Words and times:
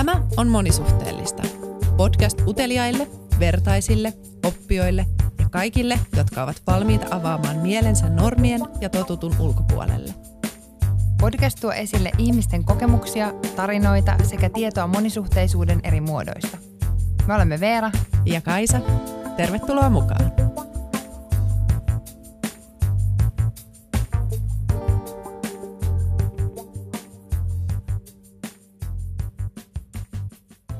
Tämä 0.00 0.22
on 0.36 0.48
Monisuhteellista. 0.48 1.42
Podcast 1.96 2.40
uteliaille, 2.46 3.06
vertaisille, 3.40 4.12
oppijoille 4.46 5.06
ja 5.38 5.48
kaikille, 5.48 5.98
jotka 6.16 6.42
ovat 6.42 6.62
valmiita 6.66 7.06
avaamaan 7.10 7.56
mielensä 7.56 8.08
normien 8.08 8.60
ja 8.80 8.88
totutun 8.88 9.34
ulkopuolelle. 9.38 10.14
Podcast 11.20 11.58
tuo 11.60 11.72
esille 11.72 12.10
ihmisten 12.18 12.64
kokemuksia, 12.64 13.32
tarinoita 13.56 14.16
sekä 14.22 14.48
tietoa 14.48 14.86
monisuhteisuuden 14.86 15.80
eri 15.84 16.00
muodoista. 16.00 16.58
Me 17.26 17.34
olemme 17.34 17.60
Veera 17.60 17.90
Ja 18.24 18.40
Kaisa, 18.40 18.80
tervetuloa 19.36 19.90
mukaan. 19.90 20.19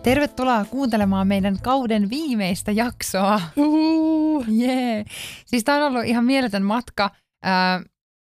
Tervetuloa 0.03 0.65
kuuntelemaan 0.65 1.29
meidän 1.29 1.59
kauden 1.63 2.11
viimeistä 2.11 2.73
jaksoa. 2.73 3.41
Uhuhu. 3.57 4.45
Jee. 4.49 5.05
Siis 5.47 5.65
tämä 5.65 5.79
on 5.79 5.93
ollut 5.93 6.05
ihan 6.05 6.25
mieletön 6.25 6.63
matka. 6.63 7.11
Ää, 7.43 7.83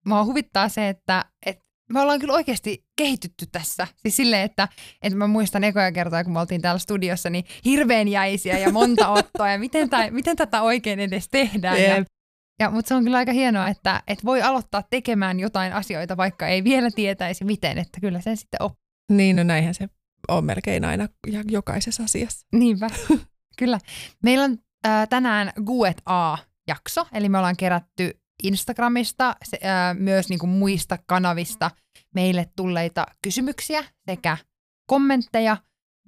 mua 0.06 0.24
huvittaa 0.24 0.68
se, 0.68 0.88
että, 0.88 1.24
että 1.46 1.64
me 1.92 2.00
ollaan 2.00 2.20
kyllä 2.20 2.34
oikeasti 2.34 2.84
kehitytty 2.96 3.46
tässä. 3.52 3.86
Siis 3.96 4.16
silleen, 4.16 4.42
että, 4.42 4.68
että 5.02 5.18
mä 5.18 5.26
muistan 5.26 5.64
ekoja 5.64 5.92
kertoja, 5.92 6.24
kun 6.24 6.32
me 6.32 6.40
oltiin 6.40 6.62
täällä 6.62 6.78
studiossa, 6.78 7.30
niin 7.30 7.44
hirveän 7.64 8.08
jäisiä 8.08 8.58
ja 8.58 8.72
monta 8.72 9.08
ottoa 9.18 9.50
ja 9.50 9.58
miten, 9.58 9.90
tää, 9.90 10.10
miten 10.10 10.36
tätä 10.36 10.62
oikein 10.62 11.00
edes 11.00 11.28
tehdään. 11.28 11.82
Ja, 11.82 11.96
Jep. 11.96 12.06
ja, 12.60 12.70
mutta 12.70 12.88
se 12.88 12.94
on 12.94 13.04
kyllä 13.04 13.16
aika 13.16 13.32
hienoa, 13.32 13.68
että, 13.68 14.02
että 14.06 14.24
voi 14.24 14.42
aloittaa 14.42 14.82
tekemään 14.90 15.40
jotain 15.40 15.72
asioita, 15.72 16.16
vaikka 16.16 16.46
ei 16.46 16.64
vielä 16.64 16.90
tietäisi 16.90 17.44
miten, 17.44 17.78
että 17.78 18.00
kyllä 18.00 18.20
sen 18.20 18.36
sitten 18.36 18.62
oppii. 18.62 18.88
Niin, 19.12 19.36
no 19.36 19.42
näinhän 19.42 19.74
se 19.74 19.88
on 20.28 20.44
melkein 20.44 20.84
aina 20.84 21.08
ja 21.26 21.42
jokaisessa 21.48 22.04
asiassa. 22.04 22.46
Niinpä, 22.52 22.90
kyllä. 23.58 23.78
Meillä 24.22 24.44
on 24.44 24.58
äh, 24.86 25.08
tänään 25.08 25.52
Guet 25.64 26.02
A-jakso, 26.06 27.06
eli 27.12 27.28
me 27.28 27.38
ollaan 27.38 27.56
kerätty 27.56 28.20
Instagramista, 28.42 29.36
se, 29.44 29.58
äh, 29.64 29.96
myös 29.98 30.28
niin 30.28 30.38
kuin 30.38 30.50
muista 30.50 30.98
kanavista 31.06 31.70
meille 32.14 32.46
tulleita 32.56 33.06
kysymyksiä 33.22 33.84
sekä 34.06 34.36
kommentteja, 34.86 35.56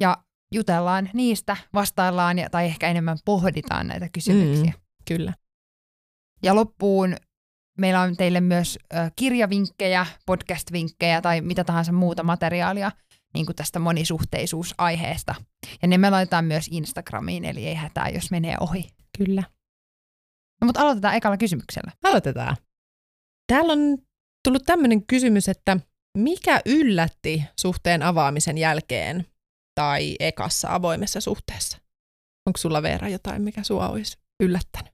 ja 0.00 0.16
jutellaan 0.54 1.10
niistä, 1.14 1.56
vastaillaan 1.74 2.38
ja, 2.38 2.50
tai 2.50 2.66
ehkä 2.66 2.88
enemmän 2.88 3.18
pohditaan 3.24 3.86
näitä 3.86 4.08
kysymyksiä. 4.12 4.72
Mm. 4.76 4.80
Kyllä. 5.08 5.34
Ja 6.42 6.54
loppuun 6.54 7.16
meillä 7.78 8.00
on 8.00 8.16
teille 8.16 8.40
myös 8.40 8.78
äh, 8.94 9.12
kirjavinkkejä, 9.16 10.06
podcast-vinkkejä 10.26 11.20
tai 11.22 11.40
mitä 11.40 11.64
tahansa 11.64 11.92
muuta 11.92 12.22
materiaalia 12.22 12.92
niin 13.34 13.46
kuin 13.46 13.56
tästä 13.56 13.78
monisuhteisuusaiheesta. 13.78 15.34
Ja 15.82 15.88
ne 15.88 15.98
me 15.98 16.10
laitetaan 16.10 16.44
myös 16.44 16.68
Instagramiin, 16.70 17.44
eli 17.44 17.66
ei 17.66 17.74
hätää, 17.74 18.08
jos 18.08 18.30
menee 18.30 18.56
ohi. 18.60 18.88
Kyllä. 19.18 19.42
No, 20.60 20.66
mutta 20.66 20.80
aloitetaan 20.80 21.14
ekalla 21.14 21.36
kysymyksellä. 21.36 21.92
Aloitetaan. 22.04 22.56
Täällä 23.46 23.72
on 23.72 23.98
tullut 24.44 24.62
tämmöinen 24.66 25.06
kysymys, 25.06 25.48
että 25.48 25.76
mikä 26.18 26.60
yllätti 26.66 27.44
suhteen 27.60 28.02
avaamisen 28.02 28.58
jälkeen 28.58 29.26
tai 29.74 30.16
ekassa 30.20 30.74
avoimessa 30.74 31.20
suhteessa? 31.20 31.78
Onko 32.46 32.56
sulla 32.56 32.82
Veera 32.82 33.08
jotain, 33.08 33.42
mikä 33.42 33.62
sua 33.62 33.88
olisi 33.88 34.18
yllättänyt? 34.42 34.92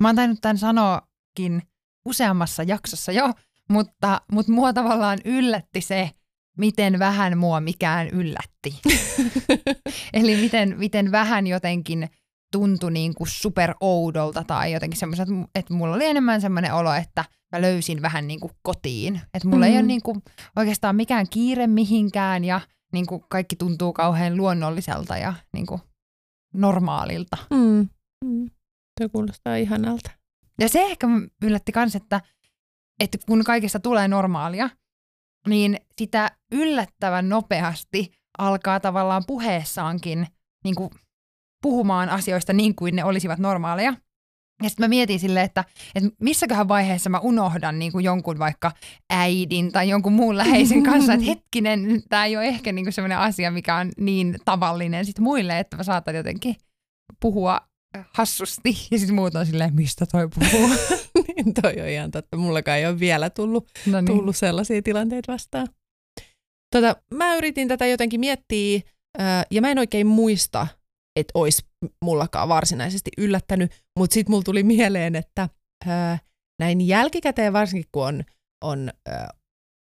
Mä 0.00 0.08
oon 0.08 0.16
tainnut 0.16 0.40
tämän 0.40 0.58
sanoakin 0.58 1.62
useammassa 2.08 2.62
jaksossa 2.62 3.12
jo, 3.12 3.32
mutta, 3.70 4.20
mutta 4.32 4.52
mua 4.52 4.72
tavallaan 4.72 5.18
yllätti 5.24 5.80
se, 5.80 6.10
miten 6.58 6.98
vähän 6.98 7.38
mua 7.38 7.60
mikään 7.60 8.08
yllätti. 8.08 8.80
Eli 10.12 10.36
miten, 10.36 10.74
miten 10.78 11.12
vähän 11.12 11.46
jotenkin 11.46 12.08
tuntui 12.52 12.92
niin 12.92 13.14
kuin 13.14 13.28
super 13.28 13.74
oudolta 13.80 14.44
tai 14.44 14.72
jotenkin 14.72 14.98
semmoiset, 14.98 15.28
että 15.54 15.74
mulla 15.74 15.94
oli 15.94 16.04
enemmän 16.04 16.40
semmoinen 16.40 16.74
olo, 16.74 16.92
että 16.92 17.24
mä 17.52 17.62
löysin 17.62 18.02
vähän 18.02 18.26
niin 18.26 18.40
kuin 18.40 18.52
kotiin. 18.62 19.20
Että 19.34 19.48
mulla 19.48 19.66
mm. 19.66 19.70
ei 19.70 19.76
ole 19.76 19.82
Mm. 19.82 19.88
niin 19.88 20.02
kuin 20.02 20.22
oikeastaan 20.56 20.96
mikään 20.96 21.26
kiire 21.30 21.66
mihinkään 21.66 22.44
ja 22.44 22.60
niin 22.92 23.06
kuin 23.06 23.24
kaikki 23.28 23.56
tuntuu 23.56 23.92
kauhean 23.92 24.36
luonnolliselta 24.36 25.16
ja 25.16 25.34
niin 25.52 25.66
kuin 25.66 25.80
normaalilta. 26.54 27.36
Mm. 27.50 27.88
Mm. 28.24 28.50
Se 29.00 29.08
kuulostaa 29.08 29.56
ihanalta. 29.56 30.10
Ja 30.60 30.68
se 30.68 30.82
ehkä 30.82 31.06
yllätti 31.42 31.72
kans, 31.72 31.96
että, 31.96 32.20
että 33.00 33.18
kun 33.26 33.44
kaikesta 33.44 33.80
tulee 33.80 34.08
normaalia, 34.08 34.70
niin 35.48 35.76
sitä 35.98 36.30
yllättävän 36.52 37.28
nopeasti 37.28 38.12
alkaa 38.38 38.80
tavallaan 38.80 39.24
puheessaankin 39.26 40.26
niin 40.64 40.74
kuin 40.74 40.90
puhumaan 41.62 42.08
asioista 42.08 42.52
niin 42.52 42.74
kuin 42.74 42.96
ne 42.96 43.04
olisivat 43.04 43.38
normaaleja. 43.38 43.94
Ja 44.62 44.68
sitten 44.68 44.84
mä 44.84 44.88
mietin 44.88 45.20
silleen, 45.20 45.44
että, 45.44 45.64
että 45.94 46.10
missäköhän 46.20 46.68
vaiheessa 46.68 47.10
mä 47.10 47.18
unohdan 47.18 47.78
niin 47.78 47.92
kuin 47.92 48.04
jonkun 48.04 48.38
vaikka 48.38 48.72
äidin 49.10 49.72
tai 49.72 49.88
jonkun 49.88 50.12
muun 50.12 50.36
läheisen 50.36 50.82
kanssa, 50.90 51.12
että 51.12 51.26
hetkinen, 51.26 52.02
tämä 52.08 52.24
ei 52.24 52.36
ole 52.36 52.44
ehkä 52.44 52.72
niin 52.72 52.84
kuin 52.84 52.92
sellainen 52.92 53.18
asia, 53.18 53.50
mikä 53.50 53.76
on 53.76 53.90
niin 53.96 54.36
tavallinen 54.44 55.06
sit 55.06 55.18
muille, 55.18 55.58
että 55.58 55.76
mä 55.76 55.82
saatan 55.82 56.14
jotenkin 56.14 56.56
puhua 57.20 57.60
hassusti. 58.12 58.76
Ja 58.90 58.98
sitten 58.98 59.14
muut 59.14 59.34
on 59.34 59.46
silleen, 59.46 59.74
mistä 59.74 60.06
toi 60.06 60.28
puhuu. 60.28 60.68
niin 61.36 61.54
toi 61.62 61.80
on 61.80 61.88
ihan 61.88 62.10
totta. 62.10 62.36
Mullakaan 62.36 62.78
ei 62.78 62.86
ole 62.86 63.00
vielä 63.00 63.30
tullut, 63.30 63.70
no 63.86 64.00
niin. 64.00 64.06
tullut 64.06 64.36
sellaisia 64.36 64.82
tilanteita 64.82 65.32
vastaan. 65.32 65.68
Tota, 66.74 66.96
mä 67.14 67.36
yritin 67.36 67.68
tätä 67.68 67.86
jotenkin 67.86 68.20
miettiä, 68.20 68.80
ää, 69.18 69.44
ja 69.50 69.60
mä 69.60 69.70
en 69.70 69.78
oikein 69.78 70.06
muista, 70.06 70.66
että 71.16 71.32
olisi 71.34 71.62
mullakaan 72.04 72.48
varsinaisesti 72.48 73.10
yllättänyt, 73.18 73.72
mutta 73.98 74.14
sitten 74.14 74.30
mulla 74.30 74.42
tuli 74.42 74.62
mieleen, 74.62 75.16
että 75.16 75.48
ää, 75.86 76.18
näin 76.60 76.80
jälkikäteen 76.80 77.52
varsinkin, 77.52 77.88
kun 77.92 78.06
on, 78.06 78.24
on 78.64 78.90
ää, 79.08 79.28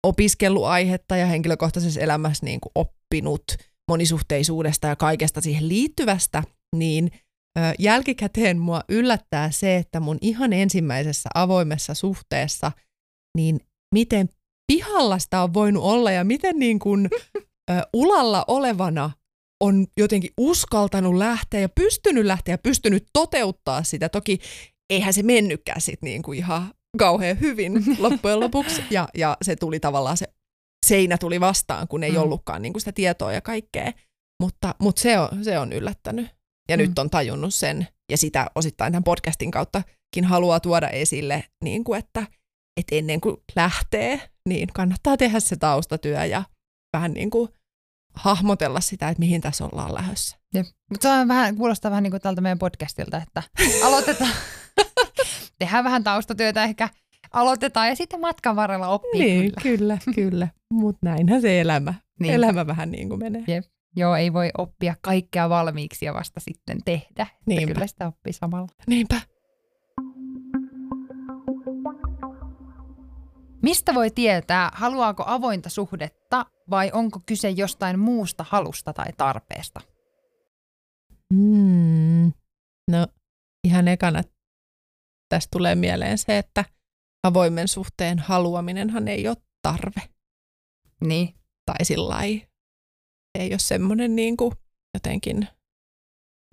opiskellut 0.07 0.65
aihetta 0.65 1.15
ja 1.15 1.25
henkilökohtaisessa 1.25 1.99
elämässä 1.99 2.45
niin 2.45 2.59
kuin 2.61 2.71
oppinut 2.75 3.43
monisuhteisuudesta 3.91 4.87
ja 4.87 4.95
kaikesta 4.95 5.41
siihen 5.41 5.69
liittyvästä, 5.69 6.43
niin 6.75 7.11
jälkikäteen 7.79 8.59
mua 8.59 8.81
yllättää 8.89 9.51
se, 9.51 9.75
että 9.75 9.99
mun 9.99 10.17
ihan 10.21 10.53
ensimmäisessä 10.53 11.29
avoimessa 11.33 11.93
suhteessa, 11.93 12.71
niin 13.37 13.59
miten 13.95 14.29
pihalla 14.71 15.19
sitä 15.19 15.43
on 15.43 15.53
voinut 15.53 15.83
olla 15.83 16.11
ja 16.11 16.23
miten 16.23 16.59
niin 16.59 16.79
kuin, 16.79 17.09
ä, 17.71 17.83
ulalla 17.93 18.45
olevana 18.47 19.11
on 19.63 19.87
jotenkin 19.97 20.31
uskaltanut 20.37 21.15
lähteä 21.15 21.59
ja 21.59 21.69
pystynyt 21.69 22.25
lähteä 22.25 22.53
ja 22.53 22.57
pystynyt 22.57 23.03
toteuttaa 23.13 23.83
sitä. 23.83 24.09
Toki 24.09 24.39
eihän 24.89 25.13
se 25.13 25.23
mennytkään 25.23 25.81
sit 25.81 26.01
niin 26.01 26.21
kuin 26.21 26.37
ihan 26.37 26.73
kauhean 26.97 27.39
hyvin 27.39 27.73
loppujen 27.99 28.39
lopuksi 28.39 28.83
ja, 28.89 29.07
ja 29.17 29.37
se 29.41 29.55
tuli 29.55 29.79
tavallaan 29.79 30.17
se 30.17 30.25
seinä 30.87 31.17
tuli 31.17 31.39
vastaan, 31.39 31.87
kun 31.87 32.03
ei 32.03 32.11
Mm. 32.11 32.17
ollutkaan 32.17 32.61
niin 32.61 32.73
kuin 32.73 32.81
sitä 32.81 32.91
tietoa 32.91 33.33
ja 33.33 33.41
kaikkea. 33.41 33.91
Mutta, 34.43 34.75
mutta 34.79 35.01
se, 35.01 35.19
on, 35.19 35.43
se 35.43 35.59
on 35.59 35.73
yllättänyt. 35.73 36.27
Ja 36.69 36.77
Mm. 36.77 36.81
nyt 36.83 36.99
on 36.99 37.09
tajunnut 37.09 37.53
sen, 37.53 37.87
ja 38.11 38.17
sitä 38.17 38.47
osittain 38.55 38.93
tämän 38.93 39.03
podcastin 39.03 39.51
kauttakin 39.51 40.23
haluaa 40.25 40.59
tuoda 40.59 40.89
esille, 40.89 41.43
niin 41.63 41.83
kuin 41.83 41.99
että, 41.99 42.27
että 42.77 42.95
ennen 42.95 43.21
kuin 43.21 43.37
lähtee, 43.55 44.29
niin 44.49 44.69
kannattaa 44.73 45.17
tehdä 45.17 45.39
se 45.39 45.55
taustatyö 45.55 46.25
ja 46.25 46.43
vähän 46.93 47.11
niin 47.13 47.29
kuin 47.29 47.49
hahmotella 48.15 48.81
sitä, 48.81 49.09
että 49.09 49.19
mihin 49.19 49.41
tässä 49.41 49.65
ollaan 49.65 49.93
lähdössä. 49.93 50.37
Mutta 50.89 51.01
se 51.01 51.09
on 51.09 51.27
vähän, 51.27 51.55
kuulostaa 51.57 51.91
vähän 51.91 52.03
niin 52.03 52.11
kuin 52.11 52.21
tältä 52.21 52.41
meidän 52.41 52.59
podcastilta, 52.59 53.17
että 53.17 53.43
aloitetaan, 53.85 54.31
tehdään 55.59 55.83
vähän 55.83 56.03
taustatyötä 56.03 56.63
ehkä, 56.63 56.89
aloitetaan 57.31 57.87
ja 57.87 57.95
sitten 57.95 58.21
matkan 58.21 58.55
varrella 58.55 58.87
oppii 58.87 59.21
Niin, 59.21 59.41
kyllä. 59.41 59.61
kyllä, 59.77 59.97
kyllä. 60.15 60.47
Mutta 60.73 60.99
näinhän 61.03 61.41
se 61.41 61.61
elämä, 61.61 61.93
Niin. 62.19 62.33
elämä 62.33 62.67
vähän 62.67 62.91
niin 62.91 63.09
kuin 63.09 63.19
menee. 63.19 63.43
Joo, 63.95 64.15
ei 64.15 64.33
voi 64.33 64.49
oppia 64.57 64.95
kaikkea 65.01 65.49
valmiiksi 65.49 66.05
ja 66.05 66.13
vasta 66.13 66.39
sitten 66.39 66.77
tehdä. 66.85 67.07
Että 67.09 67.27
Niinpä. 67.45 67.73
Kyllä 67.73 67.87
sitä 67.87 68.07
oppii 68.07 68.33
samalla. 68.33 68.67
Niinpä. 68.87 69.21
Mistä 73.63 73.93
voi 73.93 74.11
tietää, 74.11 74.71
haluaako 74.73 75.23
avointa 75.27 75.69
suhdetta 75.69 76.45
vai 76.69 76.91
onko 76.93 77.19
kyse 77.25 77.49
jostain 77.49 77.99
muusta 77.99 78.45
halusta 78.49 78.93
tai 78.93 79.13
tarpeesta? 79.17 79.81
Mm. 81.33 82.31
No 82.91 83.07
ihan 83.63 83.87
ekana 83.87 84.23
tästä 85.29 85.47
tulee 85.51 85.75
mieleen 85.75 86.17
se, 86.17 86.37
että 86.37 86.65
avoimen 87.23 87.67
suhteen 87.67 88.19
haluaminenhan 88.19 89.07
ei 89.07 89.27
ole 89.27 89.37
tarve. 89.61 90.01
Niin, 91.01 91.35
Tai 91.65 91.85
sillä 91.85 92.17
ei 93.39 93.51
ole 93.51 93.59
semmoinen 93.59 94.15
niin 94.15 94.37
kuin 94.37 94.51
jotenkin 94.93 95.47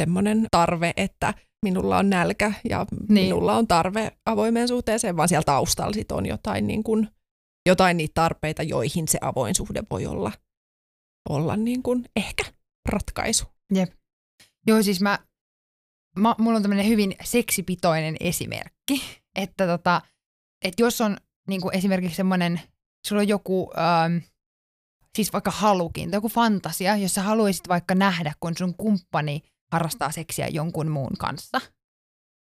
semmoinen 0.02 0.46
tarve, 0.50 0.92
että 0.96 1.34
minulla 1.64 1.98
on 1.98 2.10
nälkä 2.10 2.52
ja 2.68 2.86
Niin. 3.08 3.24
minulla 3.24 3.54
on 3.56 3.68
tarve 3.68 4.12
avoimeen 4.26 4.68
suhteeseen, 4.68 5.16
vaan 5.16 5.28
siellä 5.28 5.44
taustalla 5.44 5.92
sit 5.92 6.12
on 6.12 6.26
jotain, 6.26 6.66
niin 6.66 6.82
kuin, 6.82 7.08
jotain 7.68 7.96
niitä 7.96 8.14
tarpeita, 8.14 8.62
joihin 8.62 9.08
se 9.08 9.18
avoin 9.20 9.54
suhde 9.54 9.82
voi 9.90 10.06
olla, 10.06 10.32
olla 11.28 11.56
niin 11.56 11.82
kuin 11.82 12.04
ehkä 12.16 12.44
ratkaisu. 12.88 13.44
Joo, 14.66 14.82
siis 14.82 15.00
mä, 15.00 15.18
mä 16.18 16.34
mulla 16.38 16.56
on 16.56 16.62
tämmöinen 16.62 16.86
hyvin 16.88 17.14
seksipitoinen 17.24 18.16
esimerkki, 18.20 19.02
että 19.38 19.66
tota, 19.66 20.02
että 20.64 20.82
jos 20.82 21.00
on 21.00 21.16
niin 21.48 21.60
kuin 21.60 21.76
esimerkiksi 21.76 22.16
semmoinen, 22.16 22.60
sulla 23.06 23.22
on 23.22 23.28
joku, 23.28 23.70
ähm, 23.78 24.16
siis 25.18 25.32
vaikka 25.32 25.50
halukin, 25.50 26.10
tai 26.10 26.16
joku 26.16 26.28
fantasia, 26.28 26.96
jos 26.96 27.14
sä 27.14 27.22
haluaisit 27.22 27.68
vaikka 27.68 27.94
nähdä, 27.94 28.32
kun 28.40 28.56
sun 28.58 28.74
kumppani 28.74 29.42
harrastaa 29.72 30.12
seksiä 30.12 30.48
jonkun 30.48 30.88
muun 30.88 31.16
kanssa, 31.18 31.60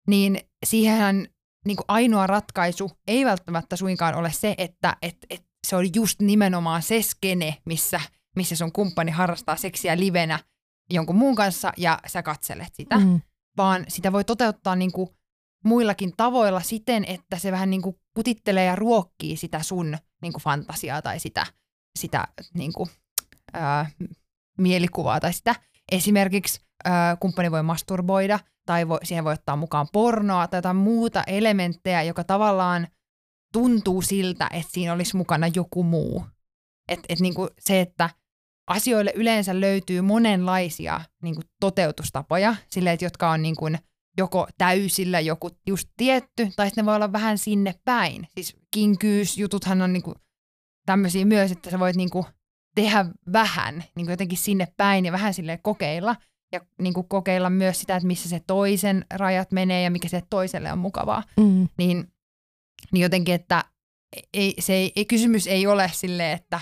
niin 0.08 0.40
siihen 0.66 1.30
niin 1.66 1.78
kuin 1.78 1.86
ainoa 1.88 2.28
ratkaisu 2.28 2.92
ei 3.08 3.26
välttämättä 3.26 3.76
suinkaan 3.76 4.16
ole 4.16 4.32
se, 4.32 4.56
että 4.58 4.98
et, 5.02 5.18
et 5.30 5.44
se 5.68 5.76
on 5.76 5.96
just 5.96 6.22
nimenomaan 6.22 6.82
se 6.82 7.02
skene, 7.02 7.58
missä, 7.66 8.02
missä 8.36 8.56
sun 8.56 8.72
kumppani 8.72 9.12
harrastaa 9.12 9.56
seksiä 9.56 9.98
livenä 9.98 10.40
jonkun 10.90 11.16
muun 11.16 11.36
kanssa 11.36 11.74
ja 11.78 12.00
sä 12.08 12.24
katselet 12.24 12.76
sitä, 12.76 12.98
mm. 12.98 13.22
vaan 13.58 13.86
sitä 13.88 14.12
voi 14.12 14.24
toteuttaa 14.24 14.76
niin 14.76 14.92
kuin 14.92 15.10
muillakin 15.66 16.14
tavoilla 16.18 16.62
siten, 16.62 17.06
että 17.06 17.38
se 17.38 17.52
vähän 17.52 17.70
niin 17.70 17.82
kuin 17.82 17.96
kutittelee 18.14 18.66
ja 18.66 18.76
ruokkii 18.76 19.38
sitä 19.38 19.64
sun 19.64 19.98
niin 20.22 20.34
kuin 20.34 20.44
fantasiaa 20.44 21.02
tai 21.02 21.20
sitä, 21.20 21.46
sitä 22.00 22.28
niin 22.54 22.74
kuin, 22.74 22.90
ää, 23.54 23.90
mielikuvaa 24.58 25.20
tai 25.20 25.34
sitä. 25.34 25.56
Esimerkiksi 25.92 26.62
ää, 26.84 27.16
kumppani 27.16 27.52
voi 27.52 27.64
masturboida 27.64 28.40
tai 28.66 28.88
voi, 28.88 29.00
siihen 29.04 29.24
voi 29.24 29.34
ottaa 29.34 29.56
mukaan 29.56 29.88
pornoa 29.94 30.48
tai 30.48 30.58
jotain 30.58 30.76
muuta 30.76 31.24
elementtejä, 31.28 32.04
joka 32.04 32.24
tavallaan 32.24 32.88
tuntuu 33.54 34.02
siltä, 34.02 34.50
että 34.54 34.72
siinä 34.72 34.94
olisi 34.94 35.18
mukana 35.18 35.48
joku 35.48 35.84
muu. 35.84 36.26
Et, 36.90 37.00
et 37.10 37.20
niin 37.20 37.34
kuin 37.34 37.50
se, 37.60 37.82
että 37.82 38.10
asioille 38.68 39.14
yleensä 39.16 39.62
löytyy 39.62 40.02
monenlaisia 40.02 41.02
niin 41.24 41.36
kuin 41.36 41.46
toteutustapoja, 41.60 42.56
sille, 42.68 42.92
että 42.92 43.06
jotka 43.06 43.32
on 43.32 43.42
niin 43.42 43.56
kuin– 43.56 43.78
joko 44.18 44.48
täysillä 44.58 45.20
joku 45.20 45.50
just 45.68 45.90
tietty, 45.98 46.50
tai 46.56 46.68
sitten 46.68 46.82
ne 46.82 46.86
voi 46.86 46.96
olla 46.96 47.12
vähän 47.12 47.38
sinne 47.38 47.76
päin. 47.86 48.28
Siis 48.36 48.56
kinkyysjututhan 48.72 49.82
on 49.82 49.94
niinku 49.94 50.16
tämmöisiä 50.86 51.26
myös, 51.26 51.52
että 51.52 51.70
sä 51.70 51.80
voit 51.80 51.96
niinku 51.96 52.26
tehdä 52.76 53.06
vähän 53.34 53.84
niinku 53.96 54.12
jotenkin 54.12 54.38
sinne 54.38 54.68
päin 54.78 55.06
ja 55.06 55.12
vähän 55.12 55.34
sille 55.34 55.60
kokeilla. 55.64 56.16
Ja 56.52 56.62
niinku 56.82 57.04
kokeilla 57.04 57.50
myös 57.50 57.80
sitä, 57.80 57.96
että 57.96 58.08
missä 58.08 58.30
se 58.30 58.42
toisen 58.48 59.06
rajat 59.14 59.52
menee 59.52 59.82
ja 59.84 59.92
mikä 59.92 60.08
se 60.08 60.22
toiselle 60.30 60.72
on 60.72 60.78
mukavaa. 60.78 61.24
Mm. 61.38 61.70
Niin, 61.78 62.12
niin 62.92 63.02
jotenkin, 63.02 63.36
että 63.36 63.64
ei, 64.34 64.54
se 64.60 64.74
ei, 64.74 64.92
ei, 64.96 65.06
kysymys 65.06 65.48
ei 65.48 65.68
ole 65.68 65.92
sille, 65.94 66.32
että 66.32 66.60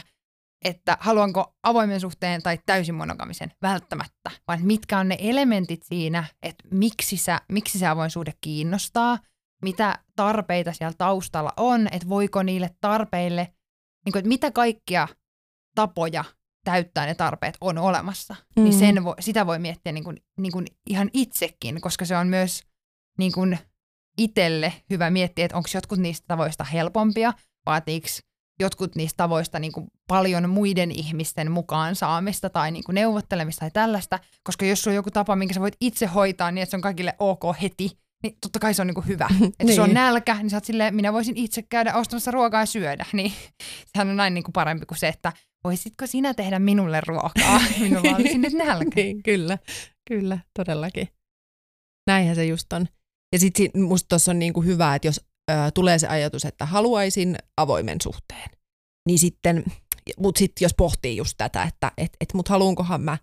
että 0.66 0.98
haluanko 1.00 1.56
avoimen 1.64 2.00
suhteen 2.00 2.44
tai 2.44 2.60
täysin 2.66 2.96
monogamisen, 2.96 3.52
välttämättä, 3.62 4.32
vaan 4.48 4.60
mitkä 4.62 5.00
on 5.00 5.08
ne 5.08 5.18
elementit 5.20 5.84
siinä, 5.84 6.24
että 6.44 6.64
miksi, 6.72 7.18
sä, 7.18 7.42
miksi 7.52 7.80
se 7.80 7.88
avoin 7.88 8.10
suhde 8.10 8.34
kiinnostaa, 8.42 9.20
mitä 9.62 10.00
tarpeita 10.16 10.74
siellä 10.74 10.94
taustalla 10.98 11.54
on, 11.58 11.88
että 11.92 12.10
voiko 12.10 12.44
niille 12.44 12.70
tarpeille, 12.82 13.54
niin 14.10 14.14
kuin, 14.14 14.20
että 14.20 14.28
mitä 14.30 14.52
kaikkia 14.52 15.08
tapoja 15.76 16.24
täyttää 16.66 17.06
ne 17.06 17.16
tarpeet 17.16 17.58
on 17.62 17.78
olemassa, 17.78 18.36
mm. 18.56 18.64
niin 18.64 18.74
sen 18.74 19.04
vo, 19.04 19.16
sitä 19.20 19.48
voi 19.48 19.60
miettiä 19.60 19.92
niin 19.92 20.04
kuin, 20.04 20.18
niin 20.38 20.52
kuin 20.52 20.66
ihan 20.90 21.10
itsekin, 21.14 21.82
koska 21.82 22.06
se 22.06 22.18
on 22.18 22.28
myös 22.28 22.64
niin 23.18 23.32
kuin 23.32 23.60
itselle 24.18 24.74
hyvä 24.90 25.10
miettiä, 25.10 25.46
että 25.46 25.58
onko 25.58 25.70
jotkut 25.74 26.00
niistä 26.00 26.26
tavoista 26.28 26.64
helpompia, 26.64 27.34
vaatiiko 27.66 28.08
jotkut 28.60 28.96
niistä 28.96 29.18
tavoista 29.18 29.60
niin 29.60 29.72
kuin 29.72 29.88
paljon 30.08 30.50
muiden 30.50 30.92
ihmisten 30.92 31.52
mukaan 31.52 31.96
saamista 31.96 32.50
tai 32.50 32.72
niin 32.72 32.84
kuin 32.84 32.96
neuvottelemista 32.96 33.60
tai 33.60 33.72
tällaista, 33.72 34.20
koska 34.44 34.66
jos 34.66 34.82
sulla 34.82 34.94
on 34.94 34.96
joku 34.96 35.12
tapa, 35.12 35.36
minkä 35.36 35.54
sä 35.54 35.60
voit 35.60 35.78
itse 35.82 36.06
hoitaa 36.06 36.52
niin, 36.52 36.64
että 36.64 36.72
se 36.72 36.78
on 36.78 36.82
kaikille 36.82 37.14
ok 37.20 37.44
heti, 37.62 37.98
niin 38.24 38.38
totta 38.42 38.60
kai 38.60 38.74
se 38.74 38.82
on 38.82 38.88
niin 38.88 38.96
kuin 38.96 39.08
hyvä. 39.08 39.28
Että 39.36 39.64
niin. 39.64 39.76
se 39.76 39.82
on 39.82 39.94
nälkä, 39.94 40.36
niin 40.36 40.50
sä 40.50 40.58
oot 40.58 40.66
silleen, 40.66 40.96
minä 40.96 41.14
voisin 41.14 41.38
itse 41.38 41.62
käydä 41.62 41.96
ostamassa 41.96 42.32
ruokaa 42.32 42.62
ja 42.62 42.66
syödä, 42.66 43.06
niin 43.14 43.34
sehän 43.86 44.10
on 44.10 44.20
aina 44.20 44.34
niin 44.34 44.44
kuin 44.44 44.54
parempi 44.54 44.86
kuin 44.86 44.98
se, 44.98 45.08
että 45.08 45.34
voisitko 45.64 46.08
sinä 46.08 46.34
tehdä 46.34 46.60
minulle 46.60 47.02
ruokaa, 47.08 47.62
minulla 47.80 48.16
olisi 48.16 48.38
nyt 48.38 48.54
nälkä. 48.54 48.92
niin, 48.96 49.24
kyllä, 49.24 49.58
kyllä, 50.10 50.40
todellakin. 50.58 51.08
Näinhän 52.08 52.36
se 52.36 52.46
just 52.46 52.74
on. 52.74 52.88
Ja 53.34 53.40
sitten 53.40 53.82
musta 53.82 54.08
tuossa 54.08 54.32
on 54.32 54.40
niinku 54.40 54.62
hyvä, 54.62 54.96
että 54.96 55.08
jos 55.08 55.22
tulee 55.74 56.00
se 56.00 56.08
ajatus, 56.08 56.46
että 56.46 56.66
haluaisin 56.66 57.36
avoimen 57.58 57.98
suhteen. 58.04 58.50
Niin 59.08 59.20
sitten, 59.20 59.64
mutta 60.18 60.40
sitten 60.40 60.66
jos 60.66 60.74
pohtii 60.78 61.18
just 61.18 61.34
tätä, 61.38 61.64
että 61.64 61.92
et, 61.98 62.12
et, 62.22 62.34
mut 62.34 62.48
haluankohan 62.48 63.02
mä 63.02 63.18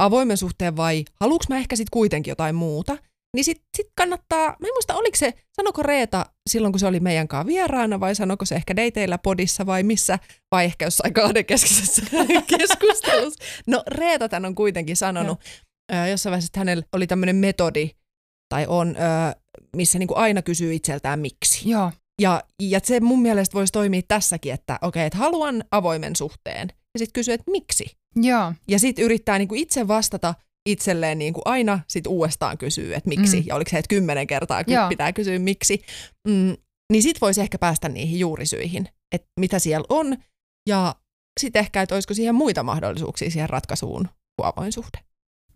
avoimen 0.00 0.36
suhteen 0.36 0.76
vai 0.76 1.04
haluuks 1.20 1.48
mä 1.48 1.56
ehkä 1.56 1.76
sitten 1.76 1.90
kuitenkin 1.92 2.30
jotain 2.30 2.54
muuta, 2.54 2.96
niin 3.36 3.44
sitten 3.44 3.66
sit 3.76 3.86
kannattaa, 3.96 4.46
mä 4.46 4.66
en 4.66 4.74
muista, 4.74 4.94
oliko 4.94 5.16
se, 5.16 5.34
sanoko 5.56 5.82
Reeta 5.82 6.26
silloin, 6.50 6.72
kun 6.72 6.80
se 6.80 6.86
oli 6.86 7.00
meidän 7.00 7.28
kanssa 7.28 7.46
vieraana, 7.46 8.00
vai 8.00 8.14
sanoko 8.14 8.44
se 8.44 8.54
ehkä 8.54 8.76
dateilla 8.76 9.18
podissa, 9.18 9.66
vai 9.66 9.82
missä, 9.82 10.18
vai 10.52 10.64
ehkä 10.64 10.84
jossain 10.84 11.14
kahdenkeskisessä 11.14 12.02
keskustelussa. 12.58 13.44
No 13.66 13.82
Reeta 13.86 14.28
tämän 14.28 14.44
on 14.44 14.54
kuitenkin 14.54 14.96
sanonut, 14.96 15.40
ja. 15.92 16.06
jossain 16.06 16.30
vaiheessa, 16.30 16.50
hänellä 16.56 16.84
oli 16.92 17.06
tämmöinen 17.06 17.36
metodi, 17.36 17.90
tai 18.48 18.66
on, 18.68 18.96
missä 19.76 19.98
niin 19.98 20.08
kuin 20.08 20.18
aina 20.18 20.42
kysyy 20.42 20.74
itseltään 20.74 21.20
miksi. 21.20 21.70
Joo. 21.70 21.92
Ja, 22.20 22.42
ja 22.62 22.80
se 22.82 23.00
mun 23.00 23.22
mielestä 23.22 23.54
voisi 23.54 23.72
toimia 23.72 24.02
tässäkin, 24.08 24.52
että 24.52 24.78
okei, 24.82 24.88
okay, 24.88 25.06
että 25.06 25.18
haluan 25.18 25.64
avoimen 25.70 26.16
suhteen. 26.16 26.68
Ja 26.68 26.98
sitten 26.98 27.12
kysyy, 27.12 27.34
että 27.34 27.50
miksi? 27.50 27.96
Joo. 28.16 28.52
Ja 28.68 28.78
sitten 28.78 29.04
yrittää 29.04 29.38
niin 29.38 29.48
kuin 29.48 29.60
itse 29.60 29.88
vastata 29.88 30.34
itselleen 30.66 31.18
niin 31.18 31.32
kuin 31.32 31.42
aina 31.44 31.80
sit 31.88 32.06
uudestaan 32.06 32.58
kysyy, 32.58 32.94
että 32.94 33.08
miksi. 33.08 33.40
Mm. 33.40 33.46
Ja 33.46 33.54
oliko 33.54 33.70
se, 33.70 33.78
että 33.78 33.88
kymmenen 33.88 34.26
kertaa 34.26 34.64
Joo. 34.66 34.88
pitää 34.88 35.12
kysyä 35.12 35.38
miksi. 35.38 35.82
Mm, 36.28 36.56
niin 36.92 37.02
sitten 37.02 37.20
voisi 37.20 37.40
ehkä 37.40 37.58
päästä 37.58 37.88
niihin 37.88 38.18
juurisyihin, 38.18 38.88
että 39.12 39.28
mitä 39.40 39.58
siellä 39.58 39.86
on. 39.88 40.16
Ja 40.68 40.94
sitten 41.40 41.60
ehkä, 41.60 41.82
että 41.82 41.94
olisiko 41.94 42.14
siihen 42.14 42.34
muita 42.34 42.62
mahdollisuuksia 42.62 43.30
siihen 43.30 43.50
ratkaisuun 43.50 44.08
kuin 44.36 44.46
avoin 44.46 44.72
suhde. 44.72 44.98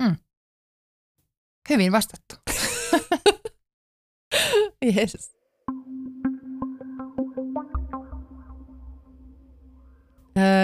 Mm. 0.02 0.16
Hyvin 1.70 1.92
vastattu. 1.92 2.34
yes. 4.96 5.34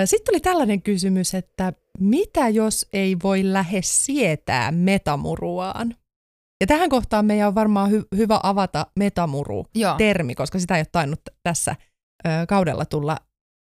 Sitten 0.05 0.25
tuli 0.27 0.41
tällainen 0.41 0.83
kysymys, 0.83 1.35
että 1.35 1.73
mitä 2.01 2.49
jos 2.49 2.87
ei 2.93 3.17
voi 3.23 3.41
lähes 3.53 4.07
sietää 4.07 4.73
metamuruaan? 4.73 5.95
Ja 6.61 6.67
tähän 6.67 6.89
kohtaan 6.91 7.27
meidän 7.27 7.49
on 7.49 7.55
varmaan 7.55 7.91
hy- 7.91 8.17
hyvä 8.17 8.41
avata 8.43 8.87
metamuru-termi, 8.99 10.35
koska 10.35 10.59
sitä 10.59 10.77
ei 10.77 10.81
ole 10.81 10.87
tainnut 10.93 11.21
tässä 11.43 11.77
ö, 12.27 12.29
kaudella 12.49 12.85
tulla, 12.85 13.17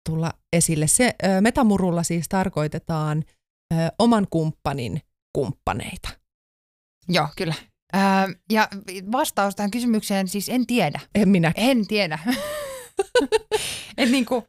tulla 0.09 0.33
esille. 0.53 0.87
Se, 0.87 1.13
ö, 1.23 1.41
metamurulla 1.41 2.03
siis 2.03 2.29
tarkoitetaan 2.29 3.23
ö, 3.73 3.75
oman 3.99 4.27
kumppanin 4.29 5.01
kumppaneita. 5.35 6.09
Joo, 7.09 7.27
kyllä. 7.37 7.53
Öö, 7.95 8.01
ja 8.51 8.67
vastaus 9.11 9.55
tähän 9.55 9.71
kysymykseen, 9.71 10.27
siis 10.27 10.49
en 10.49 10.67
tiedä. 10.67 10.99
En 11.15 11.29
minä. 11.29 11.51
En 11.55 11.87
tiedä. 11.87 12.19
Et 13.97 14.09
niinku, 14.11 14.43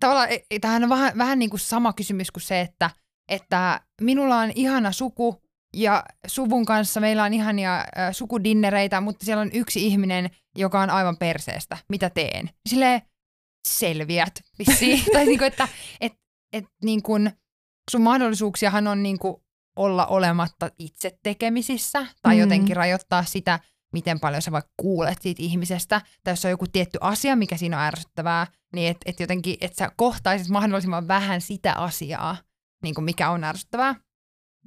tavallaan, 0.00 0.28
e, 0.30 0.38
e, 0.50 0.58
tämähän 0.58 0.82
on 0.84 0.90
vähän, 0.90 1.18
vähän 1.18 1.38
niin 1.38 1.50
kuin 1.50 1.60
sama 1.60 1.92
kysymys 1.92 2.30
kuin 2.30 2.42
se, 2.42 2.60
että, 2.60 2.90
että 3.28 3.80
minulla 4.00 4.38
on 4.38 4.52
ihana 4.54 4.92
suku 4.92 5.42
ja 5.76 6.04
suvun 6.26 6.64
kanssa 6.64 7.00
meillä 7.00 7.24
on 7.24 7.34
ihania 7.34 7.78
äh, 7.78 7.84
sukudinnereitä, 8.12 9.00
mutta 9.00 9.24
siellä 9.24 9.40
on 9.40 9.50
yksi 9.52 9.86
ihminen, 9.86 10.30
joka 10.56 10.80
on 10.80 10.90
aivan 10.90 11.16
perseestä. 11.16 11.76
Mitä 11.88 12.10
teen? 12.10 12.50
Silleen 12.68 13.02
selviät 13.68 14.40
vissiin. 14.58 15.04
tai 15.12 15.24
niin 15.24 15.38
kuin, 15.38 15.48
että 15.48 15.68
et, 16.00 16.12
et, 16.52 16.64
niin 16.84 17.02
kuin, 17.02 17.32
sun 17.90 18.02
mahdollisuuksiahan 18.02 18.86
on 18.86 19.02
niin 19.02 19.18
kuin 19.18 19.36
olla 19.76 20.06
olematta 20.06 20.70
itse 20.78 21.18
tekemisissä 21.22 22.06
tai 22.22 22.34
mm. 22.34 22.40
jotenkin 22.40 22.76
rajoittaa 22.76 23.24
sitä, 23.24 23.60
miten 23.92 24.20
paljon 24.20 24.42
sä 24.42 24.52
vaikka 24.52 24.72
kuulet 24.76 25.22
siitä 25.22 25.42
ihmisestä, 25.42 26.00
tai 26.24 26.32
jos 26.32 26.44
on 26.44 26.50
joku 26.50 26.66
tietty 26.66 26.98
asia, 27.00 27.36
mikä 27.36 27.56
siinä 27.56 27.76
on 27.76 27.82
ärsyttävää, 27.82 28.46
niin 28.72 28.90
että 28.90 29.10
et 29.10 29.20
jotenkin, 29.20 29.56
että 29.60 29.76
sä 29.78 29.92
kohtaisit 29.96 30.48
mahdollisimman 30.48 31.08
vähän 31.08 31.40
sitä 31.40 31.72
asiaa, 31.72 32.36
niin 32.82 32.94
kuin 32.94 33.04
mikä 33.04 33.30
on 33.30 33.44
ärsyttävää. 33.44 33.94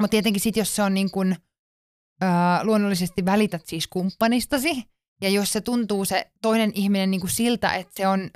Mutta 0.02 0.12
tietenkin 0.12 0.42
sitten, 0.42 0.62
jos 0.62 0.76
se 0.76 0.84
on 0.84 0.94
niin 0.94 1.12
kuin, 1.12 1.36
öö, 2.24 2.30
luonnollisesti 2.64 3.26
välität 3.26 3.66
siis 3.66 3.88
kumppanistasi, 3.88 4.84
ja 5.22 5.30
jos 5.30 5.54
se 5.54 5.62
tuntuu 5.62 6.06
se 6.06 6.32
toinen 6.42 6.72
ihminen 6.74 7.12
niin 7.12 7.22
kuin 7.22 7.32
siltä, 7.32 7.74
että 7.74 7.94
se 7.96 8.08
on 8.08 8.30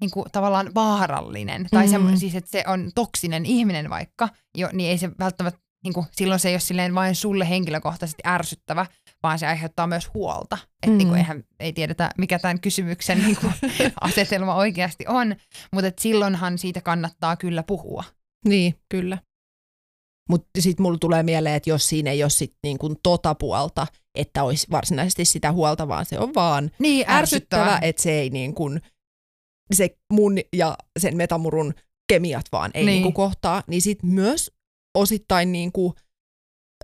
niin 0.00 0.10
kuin, 0.10 0.26
tavallaan 0.32 0.74
vaarallinen, 0.74 1.66
tai 1.70 1.86
mm-hmm. 1.86 2.14
se, 2.14 2.20
siis 2.20 2.34
että 2.34 2.50
se 2.50 2.64
on 2.66 2.90
toksinen 2.94 3.46
ihminen 3.46 3.90
vaikka, 3.90 4.28
jo, 4.54 4.68
niin 4.72 4.90
ei 4.90 4.98
se 4.98 5.10
välttämättä 5.18 5.60
niin 5.84 5.94
kuin, 5.94 6.06
silloin 6.12 6.40
se 6.40 6.48
ei 6.48 6.54
ole 6.54 6.60
silleen 6.60 6.94
vain 6.94 7.14
sulle 7.14 7.48
henkilökohtaisesti 7.48 8.22
ärsyttävä, 8.26 8.86
vaan 9.22 9.38
se 9.38 9.46
aiheuttaa 9.46 9.86
myös 9.86 10.14
huolta. 10.14 10.58
Että 10.82 10.90
mm. 10.90 10.98
niin 10.98 11.08
kuin, 11.08 11.18
eihän, 11.18 11.44
ei 11.60 11.72
tiedetä, 11.72 12.10
mikä 12.18 12.38
tämän 12.38 12.60
kysymyksen 12.60 13.18
niin 13.18 13.36
kuin, 13.36 13.52
asetelma 14.00 14.54
oikeasti 14.54 15.04
on, 15.08 15.36
mutta 15.72 15.86
et 15.86 15.98
silloinhan 15.98 16.58
siitä 16.58 16.80
kannattaa 16.80 17.36
kyllä 17.36 17.62
puhua. 17.62 18.04
Niin, 18.48 18.74
kyllä. 18.88 19.18
Mutta 20.28 20.48
sitten 20.58 20.82
mulla 20.82 20.98
tulee 20.98 21.22
mieleen, 21.22 21.54
että 21.54 21.70
jos 21.70 21.88
siinä 21.88 22.10
ei 22.10 22.22
ole 22.22 22.30
sit 22.30 22.54
niin 22.62 22.78
kuin 22.78 22.96
tota 23.02 23.34
puolta, 23.34 23.86
että 24.18 24.42
olisi 24.42 24.66
varsinaisesti 24.70 25.24
sitä 25.24 25.52
huolta, 25.52 25.88
vaan 25.88 26.06
se 26.06 26.18
on 26.18 26.34
vaan 26.34 26.70
Niin, 26.78 27.10
ärsyttävä, 27.10 27.62
ärsyttävä. 27.62 27.88
että 27.88 28.02
se 28.02 28.12
ei 28.12 28.30
niin 28.30 28.54
kuin, 28.54 28.80
se 29.74 29.98
mun 30.12 30.38
ja 30.52 30.76
sen 30.98 31.16
metamurun 31.16 31.74
kemiat 32.08 32.46
vaan 32.52 32.70
ei 32.74 32.80
niin. 32.80 32.86
Niin. 32.86 32.94
Niin 32.94 33.02
kuin 33.02 33.14
kohtaa, 33.14 33.62
niin 33.66 33.82
sitten 33.82 34.10
myös 34.10 34.50
osittain 34.98 35.52
niin 35.52 35.72
kuin, 35.72 35.92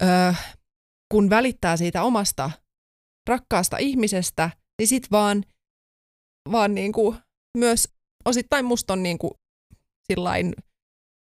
öö, 0.03 0.33
kun 1.13 1.31
välittää 1.31 1.77
siitä 1.77 2.03
omasta 2.03 2.51
rakkaasta 3.29 3.77
ihmisestä, 3.79 4.51
niin 4.79 4.89
sitten 4.89 5.11
vaan, 5.11 5.45
vaan 6.53 6.75
niin 6.75 6.93
kuin, 6.93 7.17
myös 7.59 7.89
osittain 8.25 8.65
musta 8.65 8.93
on 8.93 9.03
niin 9.03 9.19
kuin, 9.19 9.31
sillain 10.13 10.55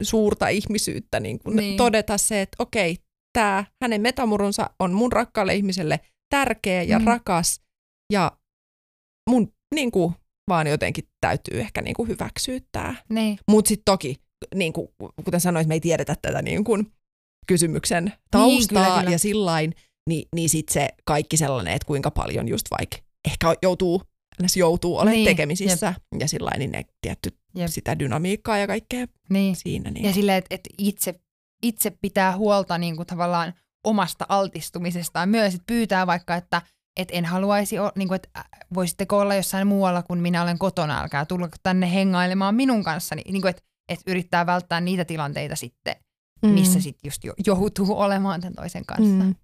suurta 0.03 0.49
ihmisyyttä 0.49 1.21
niin 1.21 1.39
kuin 1.39 1.57
Niin. 1.57 1.77
todeta 1.77 2.19
se, 2.19 2.43
että 2.43 2.57
okei, 2.63 2.97
tämä 3.33 3.65
hänen 3.83 4.01
metamurunsa 4.01 4.71
on 4.79 4.93
mun 4.93 5.13
rakkaalle 5.13 5.55
ihmiselle 5.55 6.01
tärkeä 6.31 6.83
ja 6.83 6.99
mm. 6.99 7.05
rakas 7.05 7.61
ja 8.13 8.39
mun 9.31 9.53
niin 9.75 9.91
kuin, 9.91 10.15
vaan 10.49 10.67
jotenkin 10.67 11.05
täytyy 11.21 11.61
ehkä 11.61 11.83
niin 11.83 11.95
kuin 11.95 12.09
hyväksyä 12.09 12.61
tämä. 12.73 12.95
Niin. 13.09 13.39
Mutta 13.51 13.69
sitten 13.69 13.85
toki, 13.85 14.17
niin 14.55 14.73
kuin, 14.73 14.89
kuten 15.25 15.41
sanoit, 15.41 15.69
me 15.69 15.75
ei 15.75 15.81
tiedetä 15.81 16.17
tätä 16.23 16.43
niin 16.43 16.65
kuin 16.65 16.93
kysymyksen 17.47 18.13
taustaa 18.31 18.85
kyllä, 18.85 18.99
kyllä. 18.99 19.11
ja 19.11 19.19
sillain, 19.19 19.75
niin, 20.09 20.29
niin 20.35 20.49
sitten 20.49 20.73
se 20.73 20.89
kaikki 21.05 21.37
sellainen, 21.37 21.75
että 21.75 21.87
kuinka 21.87 22.11
paljon 22.11 22.49
just 22.49 22.67
vaikka 22.79 22.97
ehkä 23.29 23.55
joutuu, 23.63 24.03
joutuu 24.57 24.97
olemaan 24.97 25.13
Niin, 25.13 25.25
niin, 25.25 25.37
tekemisissä 25.37 25.95
ja 26.21 26.29
sillain, 26.29 26.59
niin 26.59 26.73
ne 26.73 26.85
tietty 27.01 27.31
Jep. 27.55 27.69
sitä 27.69 27.99
dynamiikkaa 27.99 28.59
ja 28.59 28.67
kaikkea 28.67 29.07
Niin. 29.31 29.57
siinä. 29.57 29.91
Niin. 29.91 30.05
Ja 30.05 30.13
silleen, 30.13 30.39
että 30.39 30.55
et 30.55 30.61
itse, 30.79 31.15
itse 31.63 31.91
pitää 31.91 32.37
huolta 32.37 32.79
niin 32.79 32.97
kuin 32.97 33.07
tavallaan 33.07 33.55
omasta 33.85 34.27
altistumisestaan 34.29 35.29
myös, 35.29 35.55
että 35.55 35.65
pyytää 35.67 36.07
vaikka, 36.07 36.35
että 36.37 36.63
et 37.01 37.09
en 37.13 37.25
haluaisi, 37.25 37.79
o, 37.79 37.93
niin 37.97 38.09
kuin, 38.09 38.17
että 38.17 38.45
voisitteko 38.75 39.19
olla 39.19 39.35
jossain 39.35 39.67
muualla 39.67 40.03
kuin 40.03 40.21
minä 40.21 40.43
olen 40.43 40.59
kotona, 40.59 41.01
älkää 41.01 41.25
tulla 41.25 41.49
tänne 41.63 41.95
hengailemaan 41.95 42.55
minun 42.55 42.85
kanssani, 42.85 43.23
niin 43.29 43.43
kuin, 43.43 43.51
että 43.51 43.63
et 43.91 44.01
yrittää 44.07 44.47
välttää 44.47 44.81
niitä 44.81 45.05
tilanteita 45.05 45.57
sitten, 45.57 45.97
missä 46.47 46.81
sitten 46.81 47.09
just 47.09 47.25
jo, 47.25 47.35
joutuu 47.47 48.01
olemaan 48.01 48.41
tämän 48.41 48.55
toisen 48.55 48.87
kanssa. 48.87 49.25
Mm. 49.25 49.35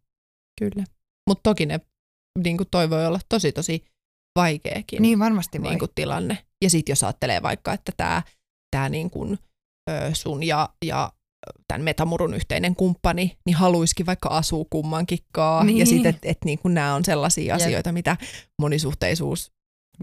Kyllä. 0.61 0.85
Mutta 1.29 1.43
toki 1.43 1.67
ne, 1.67 1.81
niin 2.45 2.57
kuin 2.57 2.69
toi 2.71 2.91
voi 2.91 3.07
olla 3.07 3.21
tosi 3.29 3.53
tosi 3.53 3.85
vaikeakin 4.37 5.03
Niin 5.03 5.19
varmasti 5.19 5.63
voi. 5.63 5.71
niin 5.71 5.79
kuin 5.79 5.91
tilanne. 5.95 6.39
Ja 6.65 6.71
sitten 6.71 6.93
jos 6.93 7.03
ajattelee 7.05 7.43
vaikka, 7.43 7.73
että 7.73 7.93
tämä 7.97 8.23
tää 8.77 8.89
niin 8.89 9.11
kuin, 9.11 9.39
ö, 9.91 10.11
sun 10.13 10.43
ja, 10.43 10.69
ja 10.85 11.13
tämän 11.69 11.83
metamurun 11.85 12.35
yhteinen 12.35 12.77
kumppani, 12.77 13.39
niin 13.47 13.57
haluisikin 13.57 14.07
vaikka 14.07 14.29
asua 14.29 14.65
kummankin 14.71 15.19
kaa. 15.33 15.65
Niin. 15.65 15.79
Ja 15.79 15.87
sitten, 15.87 16.15
että 16.15 16.29
et, 16.29 16.39
niin 16.45 16.59
nämä 16.65 16.95
on 16.95 17.05
sellaisia 17.05 17.55
Jep. 17.55 17.67
asioita, 17.67 17.93
mitä 17.93 18.17
monisuhteisuus... 18.63 19.56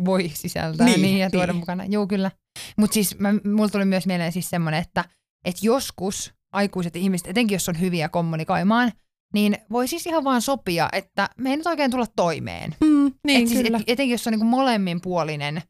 voi 0.05 0.31
sisältää 0.33 0.85
niin, 0.87 1.01
Niin, 1.01 1.17
ja 1.17 1.29
tuoda 1.29 1.53
niin. 1.53 1.59
mukana. 1.59 1.85
Joo, 1.85 2.07
kyllä. 2.07 2.31
Mutta 2.77 2.93
siis 2.93 3.19
mä, 3.19 3.33
mulla 3.43 3.69
tuli 3.69 3.85
myös 3.85 4.07
mieleen 4.07 4.31
siis 4.31 4.49
semmoinen, 4.49 4.81
että, 4.81 5.05
että 5.45 5.65
joskus 5.65 6.33
aikuiset 6.53 6.95
ihmiset, 6.95 7.27
etenkin 7.27 7.55
jos 7.55 7.69
on 7.69 7.79
hyviä 7.79 8.09
kommunikoimaan, 8.09 8.91
niin 9.33 9.57
voi 9.71 9.87
siis 9.87 10.07
ihan 10.07 10.23
vaan 10.23 10.41
sopia, 10.41 10.89
että 10.91 11.29
me 11.37 11.49
ei 11.49 11.57
nyt 11.57 11.67
oikein 11.67 11.91
tulla 11.91 12.05
toimeen. 12.15 12.75
Mm, 12.83 13.11
niin, 13.27 13.41
et 13.43 13.47
siis, 13.49 13.61
kyllä. 13.61 13.77
et, 13.77 13.83
etenkin 13.87 14.11
jos 14.13 14.27
on 14.27 14.31
niinku 14.31 14.45
molemminpuolinen 14.45 15.61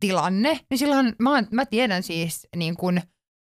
tilanne, 0.00 0.60
niin 0.70 0.78
silloin 0.78 1.14
mä, 1.18 1.30
oon- 1.30 1.48
mä 1.50 1.66
tiedän 1.66 2.02
siis 2.02 2.46
niin 2.56 2.76
kun, 2.76 3.00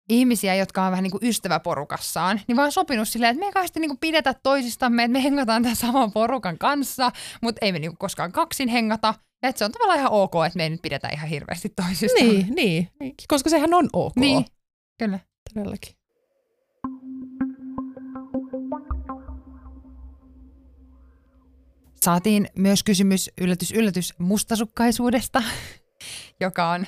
ihmisiä, 0.09 0.55
jotka 0.55 0.85
on 0.85 0.91
vähän 0.91 1.03
niin 1.03 1.11
kuin 1.11 1.25
ystäväporukassaan, 1.25 2.41
niin 2.49 2.57
vaan 2.57 2.73
sopinut 2.73 3.09
silleen, 3.09 3.31
että 3.31 3.41
me 3.41 3.47
ei 3.47 3.53
kai 3.53 3.67
sitten 3.69 3.81
niin 3.81 3.99
pidetä 3.99 4.35
toisistamme, 4.43 5.05
että 5.05 5.13
me 5.13 5.23
hengataan 5.23 5.63
tämän 5.63 5.77
saman 5.77 6.13
porukan 6.13 6.59
kanssa, 6.59 7.13
mutta 7.43 7.59
ei 7.67 7.73
me 7.73 7.79
niin 7.79 7.97
koskaan 7.97 8.33
kaksin 8.33 8.69
hengata. 8.69 9.15
Ja 9.43 9.49
että 9.49 9.59
se 9.59 9.65
on 9.65 9.73
tavallaan 9.73 9.99
ihan 9.99 10.13
ok, 10.13 10.33
että 10.47 10.57
me 10.57 10.63
ei 10.63 10.71
nyt 10.71 10.83
pidetä 10.83 11.09
ihan 11.09 11.29
hirveästi 11.29 11.69
toisistamme. 11.69 12.33
niin, 12.33 12.55
niin, 12.55 12.89
niin, 13.01 13.15
koska 13.29 13.51
sehän 13.51 13.75
on 13.75 13.89
ok. 13.93 14.17
Niin, 14.17 14.45
kyllä. 14.99 15.19
Todellakin. 15.55 16.01
Saatiin 22.05 22.49
myös 22.57 22.83
kysymys, 22.83 23.31
yllätys, 23.41 23.73
yllätys, 23.73 24.15
mustasukkaisuudesta, 24.19 25.43
joka 26.41 26.71
on 26.71 26.87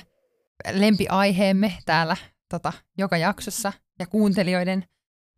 lempiaiheemme 0.71 1.73
täällä 1.85 2.17
tota, 2.49 2.73
joka 2.97 3.17
jaksossa 3.17 3.73
ja 3.99 4.07
kuuntelijoiden 4.07 4.83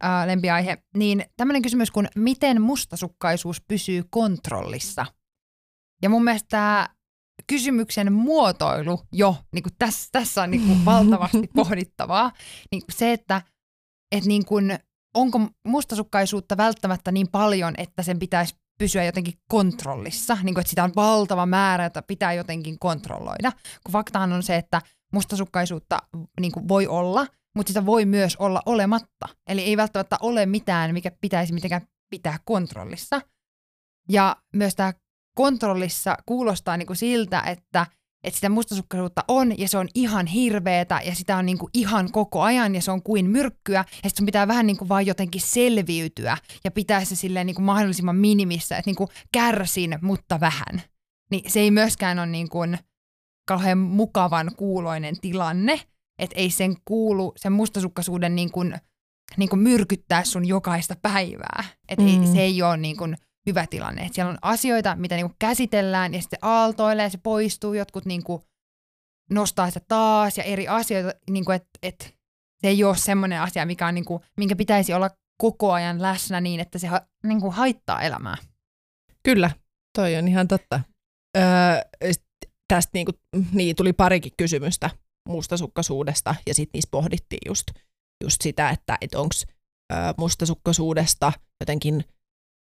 ää, 0.01 0.27
lempiaihe. 0.27 0.77
Niin 0.97 1.25
tämmöinen 1.37 1.61
kysymys 1.61 1.91
kuin, 1.91 2.07
miten 2.15 2.61
mustasukkaisuus 2.61 3.61
pysyy 3.61 4.03
kontrollissa? 4.09 5.05
Ja 6.01 6.09
mun 6.09 6.23
mielestä 6.23 6.47
tämä 6.49 6.89
kysymyksen 7.47 8.13
muotoilu 8.13 9.01
jo, 9.11 9.35
niin 9.53 9.63
kuin 9.63 9.73
tässä, 9.79 10.09
tässä 10.11 10.43
on 10.43 10.51
niin 10.51 10.67
kuin 10.67 10.85
valtavasti 10.95 11.49
pohdittavaa. 11.55 12.31
Niin 12.71 12.81
kuin 12.81 12.95
se, 12.95 13.13
että 13.13 13.41
et 14.11 14.25
niin 14.25 14.45
kuin, 14.45 14.79
onko 15.15 15.39
mustasukkaisuutta 15.67 16.57
välttämättä 16.57 17.11
niin 17.11 17.27
paljon, 17.27 17.73
että 17.77 18.03
sen 18.03 18.19
pitäisi 18.19 18.55
pysyä 18.79 19.03
jotenkin 19.03 19.33
kontrollissa, 19.49 20.37
niin 20.43 20.53
kuin, 20.53 20.61
että 20.61 20.69
sitä 20.69 20.83
on 20.83 20.95
valtava 20.95 21.45
määrä, 21.45 21.83
jota 21.83 22.01
pitää 22.01 22.33
jotenkin 22.33 22.79
kontrolloida. 22.79 23.51
Kun 23.83 23.91
faktahan 23.91 24.33
on 24.33 24.43
se, 24.43 24.55
että 24.55 24.81
mustasukkaisuutta 25.13 25.99
niin 26.39 26.51
kuin 26.51 26.67
voi 26.67 26.87
olla, 26.87 27.27
mutta 27.55 27.69
sitä 27.69 27.85
voi 27.85 28.05
myös 28.05 28.35
olla 28.35 28.61
olematta. 28.65 29.27
Eli 29.49 29.61
ei 29.61 29.77
välttämättä 29.77 30.17
ole 30.21 30.45
mitään, 30.45 30.93
mikä 30.93 31.11
pitäisi 31.21 31.53
mitenkään 31.53 31.87
pitää 32.09 32.39
kontrollissa. 32.45 33.21
Ja 34.09 34.35
myös 34.55 34.75
tämä 34.75 34.93
kontrollissa 35.35 36.17
kuulostaa 36.25 36.77
niin 36.77 36.87
kuin 36.87 36.97
siltä, 36.97 37.41
että, 37.41 37.87
että 38.23 38.35
sitä 38.35 38.49
mustasukkaisuutta 38.49 39.23
on 39.27 39.59
ja 39.59 39.67
se 39.67 39.77
on 39.77 39.87
ihan 39.95 40.27
hirveetä 40.27 41.01
ja 41.05 41.15
sitä 41.15 41.37
on 41.37 41.45
niin 41.45 41.57
kuin 41.57 41.69
ihan 41.73 42.11
koko 42.11 42.41
ajan 42.41 42.75
ja 42.75 42.81
se 42.81 42.91
on 42.91 43.03
kuin 43.03 43.29
myrkkyä 43.29 43.85
ja 44.03 44.09
sitten 44.09 44.25
pitää 44.25 44.47
vähän 44.47 44.67
niin 44.67 44.77
kuin 44.77 44.89
vaan 44.89 45.05
jotenkin 45.05 45.41
selviytyä 45.41 46.37
ja 46.63 46.71
pitää 46.71 47.05
se 47.05 47.15
silleen 47.15 47.47
niin 47.47 47.55
kuin 47.55 47.65
mahdollisimman 47.65 48.15
minimissä, 48.15 48.77
että 48.77 48.89
niin 48.89 48.95
kuin 48.95 49.09
kärsin, 49.31 49.99
mutta 50.01 50.39
vähän. 50.39 50.81
Niin 51.31 51.51
se 51.51 51.59
ei 51.59 51.71
myöskään 51.71 52.19
ole 52.19 52.27
niin 52.27 52.49
kuin 52.49 52.77
kauhean 53.47 53.77
mukavan 53.77 54.51
kuuloinen 54.57 55.19
tilanne, 55.21 55.79
että 56.19 56.35
ei 56.39 56.49
sen 56.49 56.75
kuulu, 56.85 57.33
sen 57.37 57.51
mustasukkaisuuden 57.51 58.35
niin 58.35 58.51
kuin, 58.51 58.75
niin 59.37 59.49
kuin 59.49 59.59
myrkyttää 59.59 60.23
sun 60.23 60.45
jokaista 60.45 60.95
päivää. 61.01 61.63
Että 61.89 62.05
mm. 62.05 62.11
Mm. 62.11 62.33
se 62.33 62.41
ei 62.41 62.61
ole 62.61 62.77
niin 62.77 62.97
kuin 62.97 63.15
hyvä 63.45 63.67
tilanne. 63.67 64.01
Et 64.01 64.13
siellä 64.13 64.29
on 64.29 64.37
asioita, 64.41 64.95
mitä 64.95 65.15
niin 65.15 65.27
kuin 65.27 65.35
käsitellään 65.39 66.13
ja 66.13 66.21
sitten 66.21 66.39
aaltoilee, 66.41 67.09
se 67.09 67.17
poistuu, 67.17 67.73
jotkut 67.73 68.05
niin 68.05 68.23
kuin 68.23 68.41
nostaa 69.29 69.67
sitä 69.67 69.81
taas 69.87 70.37
ja 70.37 70.43
eri 70.43 70.67
asioita, 70.67 71.19
niin 71.29 71.45
kuin, 71.45 71.55
että 71.55 71.79
et 71.83 72.15
se 72.61 72.67
ei 72.67 72.83
ole 72.83 72.97
semmoinen 72.97 73.41
asia, 73.41 73.65
mikä 73.65 73.87
on, 73.87 73.95
niin 73.95 74.05
kuin, 74.05 74.23
minkä 74.37 74.55
pitäisi 74.55 74.93
olla 74.93 75.09
koko 75.37 75.71
ajan 75.71 76.01
läsnä 76.01 76.41
niin, 76.41 76.59
että 76.59 76.79
se 76.79 76.87
ha, 76.87 77.01
niin 77.23 77.41
kuin 77.41 77.53
haittaa 77.53 78.01
elämää. 78.01 78.37
Kyllä, 79.23 79.51
toi 79.97 80.15
on 80.15 80.27
ihan 80.27 80.47
totta. 80.47 80.81
Öö, 81.37 81.43
tästä 82.67 82.89
niinku, 82.93 83.11
niin, 83.51 83.75
tuli 83.75 83.93
parikin 83.93 84.31
kysymystä 84.37 84.89
mustasukkaisuudesta 85.29 86.35
ja 86.47 86.53
sitten 86.53 86.71
niissä 86.73 86.89
pohdittiin 86.91 87.39
just, 87.47 87.67
just 88.23 88.41
sitä, 88.41 88.69
että 88.69 88.97
et 89.01 89.15
onko 89.15 89.35
mustasukkaisuudesta 90.17 91.33
jotenkin 91.59 92.05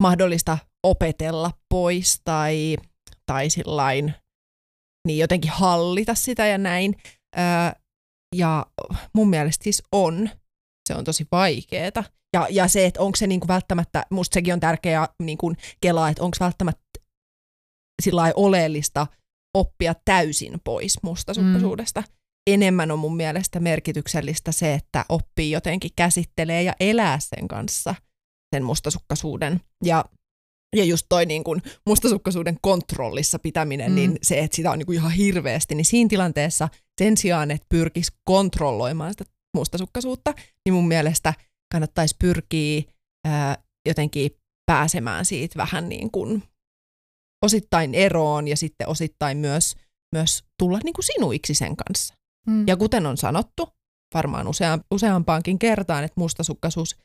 mahdollista 0.04 0.58
opetella 0.84 1.52
pois 1.70 2.22
tai, 2.24 2.78
tai 3.26 3.50
sillain, 3.50 4.14
niin 5.08 5.20
jotenkin 5.20 5.52
hallita 5.52 6.16
sitä 6.16 6.48
ja 6.48 6.58
näin. 6.58 6.96
Öö, 7.38 7.44
ja 8.36 8.66
mun 9.14 9.30
mielestä 9.30 9.64
siis 9.64 9.84
on. 9.92 10.30
Se 10.88 10.96
on 10.96 11.04
tosi 11.04 11.28
vaikeeta. 11.32 12.04
Ja, 12.34 12.48
ja 12.50 12.68
se, 12.68 12.86
että 12.86 13.02
onko 13.02 13.16
se 13.16 13.28
niinku 13.28 13.48
välttämättä, 13.48 14.06
musta 14.10 14.34
sekin 14.34 14.54
on 14.54 14.60
tärkeää 14.60 15.08
niinku 15.24 15.54
kelaa, 15.82 16.10
että 16.10 16.24
onko 16.24 16.38
välttämättä 16.40 16.82
sillä 18.04 18.34
oleellista 18.36 19.08
oppia 19.54 19.94
täysin 20.06 20.60
pois 20.64 21.04
mustasukkaisuudesta. 21.04 22.02
Mm. 22.02 22.08
Enemmän 22.48 22.92
on 22.92 23.00
mun 23.00 23.16
mielestä 23.16 23.60
merkityksellistä 23.60 24.52
se, 24.52 24.74
että 24.74 25.06
oppii 25.10 25.52
jotenkin 25.52 25.92
käsittelee 25.96 26.64
ja 26.64 26.74
elää 26.80 27.20
sen 27.20 27.48
kanssa 27.48 27.96
sen 28.56 28.64
mustasukkaisuuden. 28.64 29.62
Ja, 29.84 30.06
ja 30.76 30.84
just 30.84 31.06
toi 31.10 31.26
niin 31.26 31.44
kun 31.44 31.62
mustasukkaisuuden 31.86 32.58
kontrollissa 32.62 33.40
pitäminen, 33.40 33.92
Mm. 33.92 33.96
niin 33.96 34.18
se, 34.22 34.40
että 34.40 34.56
sitä 34.56 34.72
on 34.72 34.78
niin 34.80 34.86
kuin 34.86 34.96
ihan 34.96 35.12
hirveästi, 35.12 35.76
niin 35.76 35.86
siinä 35.86 36.08
tilanteessa 36.10 36.70
sen 37.02 37.18
sijaan, 37.18 37.52
että 37.52 37.66
pyrkisi 37.70 38.12
kontrolloimaan 38.24 39.14
sitä 39.14 39.24
mustasukkaisuutta, 39.58 40.34
niin 40.66 40.74
mun 40.74 40.88
mielestä 40.88 41.34
kannattaisi 41.72 42.16
pyrkiä 42.20 42.82
ää, 43.28 43.58
jotenkin 43.88 44.32
pääsemään 44.66 45.26
siitä 45.26 45.58
vähän 45.58 45.90
niin 45.90 46.12
kuin 46.12 46.44
osittain 47.46 47.96
eroon 47.96 48.48
ja 48.48 48.58
sitten 48.58 48.88
osittain 48.90 49.38
myös, 49.38 49.76
myös 50.16 50.44
tulla 50.60 50.80
niin 50.84 50.94
kuin 50.94 51.06
sinuiksi 51.06 51.54
sen 51.54 51.76
kanssa. 51.76 52.14
Mm. 52.48 52.68
Ja 52.68 52.78
kuten 52.78 53.06
on 53.06 53.18
sanottu, 53.18 53.70
varmaan 54.14 54.48
useam, 54.48 54.82
useampaankin 54.92 55.60
kertaan, 55.60 56.04
että 56.04 56.20
mustasukkaisuus 56.22 56.96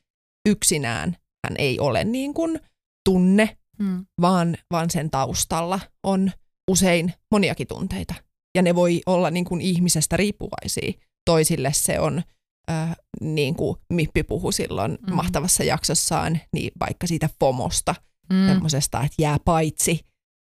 yksinään 0.49 1.17
hän 1.45 1.55
ei 1.59 1.81
ole 1.81 2.05
niin 2.05 2.35
kuin 2.35 2.61
tunne, 3.05 3.57
Mm. 3.79 4.07
vaan, 4.21 4.57
vaan 4.71 4.91
sen 4.91 5.11
taustalla 5.11 5.81
on 6.03 6.31
usein 6.71 7.15
moniakin 7.31 7.67
tunteita. 7.67 8.15
Ja 8.55 8.63
ne 8.63 8.75
voi 8.75 9.01
olla 9.07 9.31
niin 9.31 9.45
kuin 9.45 9.61
ihmisestä 9.61 10.17
riippuvaisia. 10.17 10.93
Toisille 11.25 11.73
se 11.73 12.01
on, 12.01 12.23
äh, 12.71 12.97
niin 13.21 13.55
kuin 13.55 13.77
Mippi 13.93 14.23
puhui 14.23 14.53
silloin 14.53 14.99
Mm. 15.07 15.15
mahtavassa 15.15 15.65
jaksossaan, 15.65 16.41
niin 16.53 16.73
vaikka 16.81 17.07
siitä 17.07 17.29
FOMosta, 17.41 17.95
mm. 18.33 18.47
semmoisesta, 18.47 19.01
että 19.03 19.23
jää 19.23 19.39
paitsi, 19.45 20.01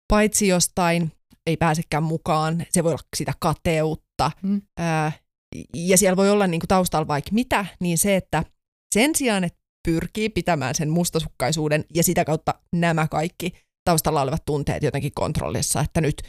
paitsi 0.07 0.47
jostain, 0.47 1.11
ei 1.47 1.57
pääsekään 1.57 2.03
mukaan. 2.03 2.65
Se 2.69 2.83
voi 2.83 2.91
olla 2.91 3.03
sitä 3.17 3.33
kateutta. 3.39 4.31
Mm. 4.41 4.61
Äh, 4.79 5.21
ja 5.73 5.97
siellä 5.97 6.17
voi 6.17 6.29
olla 6.29 6.47
niin 6.47 6.59
kuin 6.61 6.67
taustalla 6.67 7.07
vaikka 7.07 7.31
mitä, 7.33 7.65
niin 7.79 7.97
se, 7.97 8.15
että 8.15 8.43
sen 8.93 9.15
sijaan, 9.15 9.43
että 9.43 9.58
pyrkii 9.87 10.29
pitämään 10.29 10.75
sen 10.75 10.89
mustasukkaisuuden 10.89 11.85
ja 11.95 12.03
sitä 12.03 12.25
kautta 12.25 12.53
nämä 12.75 13.07
kaikki 13.07 13.51
taustalla 13.83 14.21
olevat 14.21 14.45
tunteet 14.45 14.83
jotenkin 14.83 15.11
kontrollissa, 15.15 15.81
että 15.81 16.01
nyt 16.01 16.21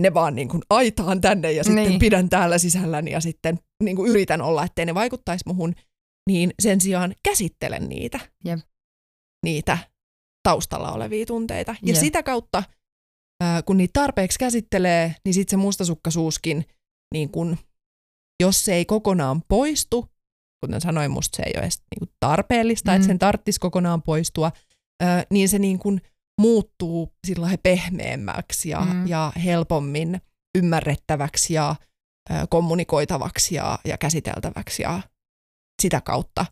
ne 0.00 0.14
vaan 0.14 0.34
niin 0.34 0.48
kuin 0.48 0.62
aitaan 0.70 1.20
tänne 1.20 1.52
ja 1.52 1.64
sitten 1.64 1.84
Niin. 1.88 1.98
pidän 1.98 2.28
täällä 2.28 2.58
sisälläni 2.58 3.10
ja 3.10 3.20
sitten 3.20 3.58
niin 3.82 3.96
kuin 3.96 4.10
yritän 4.10 4.42
olla, 4.42 4.64
ettei 4.64 4.86
ne 4.86 4.94
vaikuttaisi 4.94 5.44
muhun, 5.46 5.74
niin 6.28 6.52
sen 6.62 6.80
sijaan 6.80 7.14
käsittelen 7.22 7.88
niitä, 7.88 8.20
Jep. 8.44 8.58
niitä 9.44 9.78
taustalla 10.48 10.92
olevia 10.92 11.26
tunteita. 11.26 11.74
Ja 11.82 11.92
Jep. 11.92 11.96
sitä 12.00 12.22
kautta, 12.22 12.62
ää, 13.42 13.62
kun 13.62 13.76
niitä 13.76 13.92
tarpeeksi 13.92 14.38
käsittelee, 14.38 15.14
niin 15.24 15.34
sitten 15.34 15.50
se 15.50 15.56
mustasukkaisuuskin, 15.56 16.64
niin 17.14 17.30
kun, 17.30 17.58
jos 18.42 18.64
se 18.64 18.74
ei 18.74 18.84
kokonaan 18.84 19.42
poistu, 19.48 20.08
kuten 20.66 20.80
sanoin, 20.80 21.10
musta 21.10 21.36
se 21.36 21.42
ei 21.42 21.52
ole 21.56 21.62
edes 21.62 21.78
niin 21.78 21.98
kuin 21.98 22.10
tarpeellista, 22.20 22.90
mm. 22.90 22.94
Että 22.96 23.06
sen 23.06 23.18
tarttisi 23.18 23.60
kokonaan 23.60 24.02
poistua, 24.02 24.52
ää, 25.02 25.24
niin 25.30 25.48
se 25.48 25.58
niin 25.58 25.78
kuin 25.78 26.00
muuttuu 26.40 27.12
sillä 27.26 27.48
pehmeämmäksi 27.62 28.68
ja, 28.68 28.80
Mm. 28.80 29.06
ja 29.06 29.32
helpommin 29.44 30.20
ymmärrettäväksi 30.58 31.54
ja 31.54 31.74
ää, 32.30 32.46
kommunikoitavaksi 32.46 33.54
ja, 33.54 33.78
ja 33.84 33.98
käsiteltäväksi 33.98 34.82
ja 34.82 35.00
sitä 35.82 36.00
kautta 36.00 36.46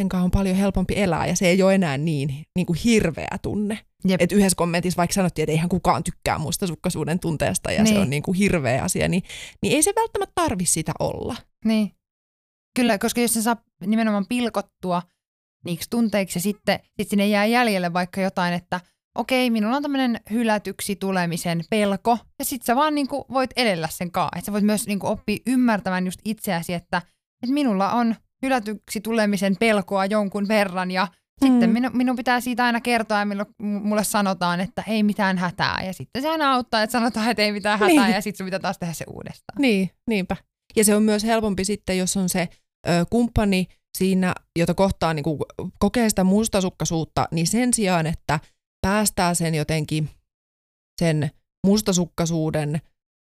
sen 0.00 0.08
kanssa 0.08 0.24
on 0.24 0.30
paljon 0.30 0.56
helpompi 0.56 0.94
elää 0.96 1.26
ja 1.26 1.36
se 1.36 1.46
ei 1.48 1.62
ole 1.62 1.74
enää 1.74 1.98
niin, 1.98 2.44
niin 2.56 2.66
kuin 2.66 2.78
hirveä 2.84 3.36
tunne. 3.42 3.78
Jep. 4.08 4.20
Et 4.20 4.32
yhdessä 4.32 4.56
kommentissa 4.56 4.96
vaikka 4.96 5.14
sanottiin, 5.14 5.42
että 5.42 5.52
eihän 5.52 5.68
kukaan 5.68 6.04
tykkää 6.04 6.38
mustasukkaisuuden 6.38 7.18
tunteesta 7.20 7.72
ja 7.72 7.82
Niin. 7.82 7.94
se 7.94 8.00
on 8.00 8.10
niin 8.10 8.22
kuin 8.22 8.34
hirveä 8.34 8.82
asia, 8.82 9.08
niin, 9.08 9.22
niin 9.62 9.74
ei 9.76 9.82
se 9.82 9.92
välttämättä 9.96 10.32
tarvi 10.34 10.66
sitä 10.66 10.92
olla. 10.98 11.36
Niin. 11.64 11.92
Kyllä, 12.76 12.98
koska 12.98 13.20
jos 13.20 13.34
se 13.34 13.42
saa 13.42 13.56
nimenomaan 13.86 14.26
pilkottua 14.28 15.02
niiksi 15.64 15.90
tunteiksi 15.90 16.38
ja 16.38 16.42
sitten 16.42 16.80
sit 16.96 17.08
sinne 17.08 17.26
jää 17.26 17.46
jäljelle 17.46 17.92
vaikka 17.92 18.20
jotain, 18.20 18.54
että 18.54 18.80
okei, 19.18 19.50
minulla 19.50 19.76
on 19.76 19.82
tämmöinen 19.82 20.20
hylätyksi 20.30 20.96
tulemisen 20.96 21.64
pelko 21.70 22.18
ja 22.38 22.44
sitten 22.44 22.66
sä 22.66 22.76
vaan 22.76 22.94
niinku 22.94 23.24
voit 23.32 23.50
edellä 23.56 23.88
sen 23.90 24.10
kaa. 24.12 24.28
Että 24.36 24.46
sä 24.46 24.52
voit 24.52 24.64
myös 24.64 24.86
niinku 24.86 25.06
oppia 25.06 25.38
ymmärtämään 25.46 26.04
just 26.06 26.20
itseäsi, 26.24 26.74
että, 26.74 27.02
että 27.42 27.54
minulla 27.54 27.92
on 27.92 28.14
hylätyksi 28.42 29.00
tulemisen 29.00 29.56
pelkoa 29.60 30.06
jonkun 30.06 30.48
verran 30.48 30.90
ja 30.90 31.08
Mm. 31.42 31.46
sitten 31.48 31.70
minun, 31.70 31.90
minun 31.96 32.16
pitää 32.16 32.40
siitä 32.40 32.64
aina 32.64 32.80
kertoa 32.80 33.18
ja 33.18 33.24
milloin 33.24 33.48
mulle 33.60 34.04
sanotaan, 34.04 34.60
että 34.60 34.82
ei 34.86 35.02
mitään 35.02 35.38
hätää. 35.38 35.82
Ja 35.86 35.92
sitten 35.92 36.22
se 36.22 36.28
aina 36.28 36.52
auttaa, 36.54 36.82
että 36.82 36.92
sanotaan, 36.92 37.30
että 37.30 37.42
ei 37.42 37.52
mitään 37.52 37.78
hätää 37.78 38.04
Niin. 38.06 38.14
ja 38.14 38.20
sitten 38.20 38.38
sun 38.38 38.44
pitää 38.44 38.58
taas 38.58 38.78
tehdä 38.78 38.92
se 38.94 39.04
uudestaan. 39.08 39.60
Niin, 39.62 39.90
niinpä. 40.08 40.36
Ja 40.76 40.84
se 40.84 40.96
on 40.96 41.02
myös 41.02 41.24
helpompi 41.24 41.64
sitten, 41.64 41.98
jos 41.98 42.16
on 42.16 42.28
se 42.28 42.48
ö, 42.88 42.90
kumppani 43.10 43.66
siinä, 43.98 44.34
jota 44.58 44.74
kohtaa 44.74 45.14
niin 45.14 45.22
kuin 45.24 45.38
kokee 45.78 46.08
sitä 46.08 46.24
mustasukkaisuutta, 46.24 47.28
niin 47.30 47.46
sen 47.46 47.74
sijaan, 47.74 48.06
että 48.06 48.40
päästää 48.86 49.34
sen 49.34 49.54
jotenkin 49.54 50.08
sen 51.00 51.30
mustasukkaisuuden, 51.66 52.80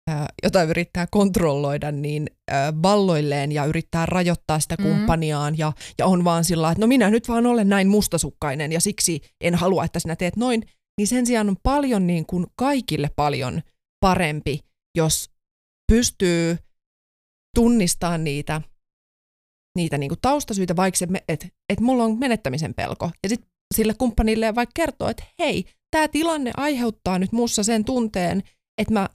ö, 0.09 0.13
jota 0.43 0.63
yrittää 0.63 1.07
kontrolloida, 1.11 1.91
niin 1.91 2.27
ö, 2.51 2.53
valloilleen 2.83 3.51
ja 3.51 3.65
yrittää 3.65 4.05
rajoittaa 4.05 4.59
sitä 4.59 4.75
Mm. 4.79 4.83
kumppaniaan 4.83 5.57
ja, 5.57 5.73
ja 5.97 6.05
on 6.05 6.23
vaan 6.23 6.43
sillä, 6.43 6.71
että 6.71 6.81
no 6.81 6.87
minä 6.87 7.09
nyt 7.09 7.27
vaan 7.27 7.45
olen 7.45 7.69
näin 7.69 7.87
mustasukkainen 7.87 8.71
ja 8.71 8.81
siksi 8.81 9.21
en 9.41 9.55
halua, 9.55 9.85
että 9.85 9.99
sinä 9.99 10.15
teet 10.15 10.35
noin, 10.35 10.63
niin 10.97 11.07
sen 11.07 11.25
sijaan 11.25 11.49
on 11.49 11.57
paljon 11.63 12.07
niin 12.07 12.25
kuin 12.25 12.45
kaikille 12.55 13.09
paljon 13.15 13.61
parempi, 13.99 14.59
jos 14.97 15.29
pystyy 15.91 16.57
tunnistamaan 17.55 18.23
niitä, 18.23 18.61
niitä 19.75 19.97
niinku 19.97 20.15
taustasyitä, 20.21 20.75
vaikka 20.75 20.97
se, 20.97 21.07
että 21.27 21.47
et 21.69 21.79
mulla 21.79 22.03
on 22.03 22.19
menettämisen 22.19 22.73
pelko. 22.73 23.11
Ja 23.23 23.29
sitten 23.29 23.49
sille 23.75 23.93
kumppanille 23.93 24.55
vaikka 24.55 24.71
kertoo, 24.75 25.09
että 25.09 25.23
hei, 25.39 25.65
tämä 25.91 26.07
tilanne 26.07 26.51
aiheuttaa 26.57 27.19
nyt 27.19 27.31
mussa 27.31 27.63
sen 27.63 27.85
tunteen, 27.85 28.43
että 28.81 28.93
mä 28.93 29.09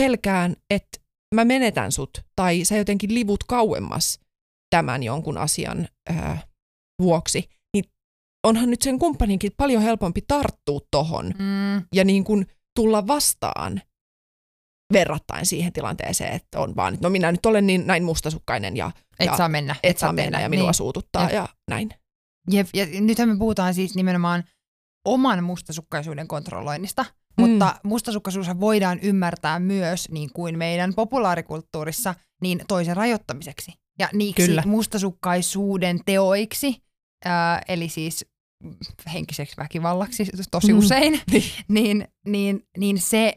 pelkään, 0.00 0.56
että 0.70 0.98
mä 1.34 1.44
menetän 1.44 1.92
sut, 1.92 2.10
tai 2.36 2.64
sä 2.64 2.76
jotenkin 2.76 3.14
livut 3.14 3.44
kauemmas 3.44 4.20
tämän 4.70 5.02
jonkun 5.02 5.38
asian 5.38 5.88
ää, 6.08 6.42
vuoksi, 7.02 7.48
niin 7.74 7.84
onhan 8.46 8.70
nyt 8.70 8.82
sen 8.82 8.98
kumppaninkin 8.98 9.52
paljon 9.56 9.82
helpompi 9.82 10.20
tarttua 10.28 10.80
tohon 10.90 11.26
Mm, 11.26 11.86
ja 11.94 12.04
niin 12.04 12.24
kuin 12.24 12.46
tulla 12.76 13.06
vastaan 13.06 13.82
verrattain 14.92 15.46
siihen 15.46 15.72
tilanteeseen, 15.72 16.32
että 16.32 16.60
on 16.60 16.76
vaan, 16.76 16.94
että 16.94 17.06
no 17.06 17.10
minä 17.10 17.32
nyt 17.32 17.46
olen 17.46 17.66
niin 17.66 17.86
näin 17.86 18.04
mustasukkainen 18.04 18.76
ja 18.76 18.90
et 19.20 19.26
Ja 19.26 19.36
saa 19.36 19.48
mennä. 19.48 19.76
et 19.82 19.98
saa 19.98 20.12
mennä 20.12 20.40
ja 20.40 20.48
minua 20.48 20.66
niin. 20.66 20.74
suututtaa 20.74 21.22
Jep. 21.22 21.32
ja 21.32 21.48
näin. 21.70 21.90
Jep, 22.50 22.68
ja 22.74 22.86
nythän 23.00 23.28
me 23.28 23.36
puhutaan 23.38 23.74
siis 23.74 23.94
nimenomaan 23.94 24.44
oman 25.04 25.44
mustasukkaisuuden 25.44 26.28
kontrolloinnista, 26.28 27.02
mm. 27.02 27.48
mutta 27.48 27.76
mustasukkaisuushan 27.84 28.60
voidaan 28.60 28.98
ymmärtää 29.02 29.58
myös 29.58 30.08
niin 30.10 30.30
kuin 30.32 30.58
meidän 30.58 30.94
populaarikulttuurissa 30.94 32.14
niin 32.42 32.60
toisen 32.68 32.96
rajoittamiseksi. 32.96 33.72
Ja 33.98 34.08
niiksi 34.12 34.46
Kyllä. 34.46 34.62
mustasukkaisuuden 34.66 36.00
teoiksi, 36.06 36.82
ää, 37.24 37.62
eli 37.68 37.88
siis 37.88 38.26
henkiseksi 39.12 39.56
väkivallaksi 39.56 40.26
tosi 40.50 40.72
Mm. 40.72 40.78
usein, 40.78 41.20
Niin. 41.32 41.42
niin, 41.68 42.08
niin, 42.28 42.62
niin 42.78 42.98
se 43.00 43.34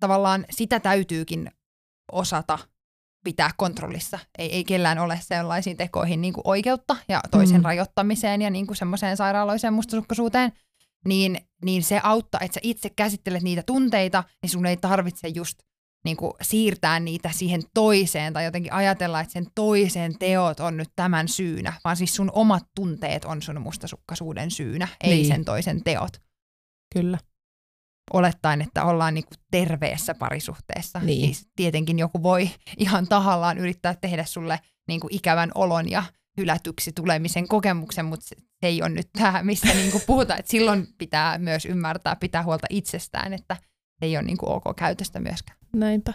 tavallaan 0.00 0.44
sitä 0.50 0.80
täytyykin 0.80 1.50
osata 2.12 2.58
pitää 3.24 3.50
kontrollissa. 3.56 4.18
Ei, 4.38 4.52
ei 4.54 4.64
kellään 4.64 4.98
ole 4.98 5.18
sellaisiin 5.22 5.76
tekoihin 5.76 6.20
niin 6.20 6.32
kuin 6.34 6.42
oikeutta 6.46 6.96
ja 7.08 7.20
toisen 7.30 7.56
Mm. 7.60 7.64
rajoittamiseen 7.64 8.42
ja 8.42 8.50
niin 8.50 8.66
kuin 8.66 8.76
semmoiseen 8.76 9.16
sairaaloiseen 9.16 9.72
mustasukkaisuuteen. 9.74 10.52
Niin, 11.08 11.38
niin 11.64 11.82
se 11.82 12.00
auttaa, 12.02 12.40
että 12.40 12.54
sä 12.54 12.60
itse 12.62 12.90
käsittelet 12.90 13.42
niitä 13.42 13.62
tunteita, 13.66 14.24
niin 14.42 14.50
sun 14.50 14.66
ei 14.66 14.76
tarvitse 14.76 15.28
just 15.28 15.58
niin 16.04 16.16
kuin 16.16 16.32
siirtää 16.42 17.00
niitä 17.00 17.30
siihen 17.32 17.62
toiseen 17.74 18.32
tai 18.32 18.44
jotenkin 18.44 18.72
ajatella, 18.72 19.20
että 19.20 19.32
sen 19.32 19.46
toisen 19.54 20.18
teot 20.18 20.60
on 20.60 20.76
nyt 20.76 20.88
tämän 20.96 21.28
syynä, 21.28 21.72
vaan 21.84 21.96
siis 21.96 22.16
sun 22.16 22.30
omat 22.34 22.62
tunteet 22.76 23.24
on 23.24 23.42
sun 23.42 23.60
mustasukkaisuuden 23.60 24.50
syynä, 24.50 24.88
ei 25.04 25.10
Niin. 25.14 25.26
sen 25.26 25.44
toisen 25.44 25.84
teot 25.84 26.12
Kyllä. 26.94 27.18
Olettaen, 28.12 28.62
että 28.62 28.84
ollaan 28.84 29.14
niinku 29.14 29.34
terveessä 29.50 30.14
parisuhteessa. 30.14 30.98
Niin. 30.98 31.34
Siis 31.34 31.48
tietenkin 31.56 31.98
joku 31.98 32.22
voi 32.22 32.50
ihan 32.76 33.06
tahallaan 33.08 33.58
yrittää 33.58 33.94
tehdä 33.94 34.24
sulle 34.24 34.60
niinku 34.88 35.08
ikävän 35.10 35.50
olon 35.54 35.90
ja 35.90 36.02
hylätyksi 36.36 36.92
tulemisen 36.92 37.48
kokemuksen, 37.48 38.04
mutta 38.04 38.26
se 38.28 38.36
ei 38.62 38.82
ole 38.82 38.88
nyt 38.88 39.08
tämä, 39.12 39.42
mistä 39.42 39.74
niinku 39.74 40.00
puhutaan. 40.06 40.40
Et 40.40 40.48
silloin 40.48 40.86
pitää 40.98 41.38
myös 41.38 41.66
ymmärtää, 41.66 42.16
pitää 42.16 42.42
huolta 42.42 42.66
itsestään, 42.70 43.32
että 43.32 43.56
se 43.98 44.06
ei 44.06 44.16
ole 44.16 44.24
niinku 44.24 44.52
ok 44.52 44.64
käytöstä 44.76 45.20
myöskään. 45.20 45.58
Näinpä. 45.76 46.12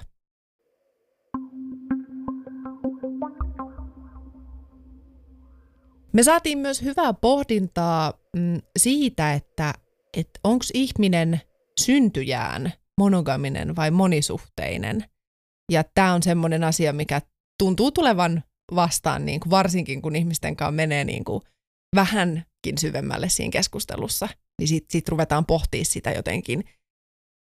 Me 6.13 6.23
saatiin 6.23 6.57
myös 6.57 6.81
hyvää 6.81 7.13
pohdintaa 7.13 8.13
mm, 8.35 8.61
siitä, 8.77 9.33
että 9.33 9.73
et 10.17 10.29
onko 10.43 10.65
ihminen 10.73 11.41
syntyjään 11.79 12.73
monogaminen 12.99 13.75
vai 13.75 13.91
monisuhteinen. 13.91 15.05
Ja 15.71 15.83
tämä 15.83 16.13
on 16.13 16.23
semmoinen 16.23 16.63
asia, 16.63 16.93
mikä 16.93 17.21
tuntuu 17.59 17.91
tulevan 17.91 18.43
vastaan, 18.75 19.25
niin 19.25 19.39
kuin 19.39 19.49
varsinkin 19.49 20.01
kun 20.01 20.15
ihmisten 20.15 20.55
kanssa 20.55 20.71
menee 20.71 21.03
niin 21.03 21.25
kuin 21.25 21.43
vähänkin 21.95 22.77
syvemmälle 22.77 23.29
siinä 23.29 23.51
keskustelussa. 23.51 24.27
Niin 24.59 24.67
sitten 24.67 24.91
sit 24.91 25.09
ruvetaan 25.09 25.45
pohtimaan 25.45 25.85
sitä 25.85 26.11
jotenkin 26.11 26.63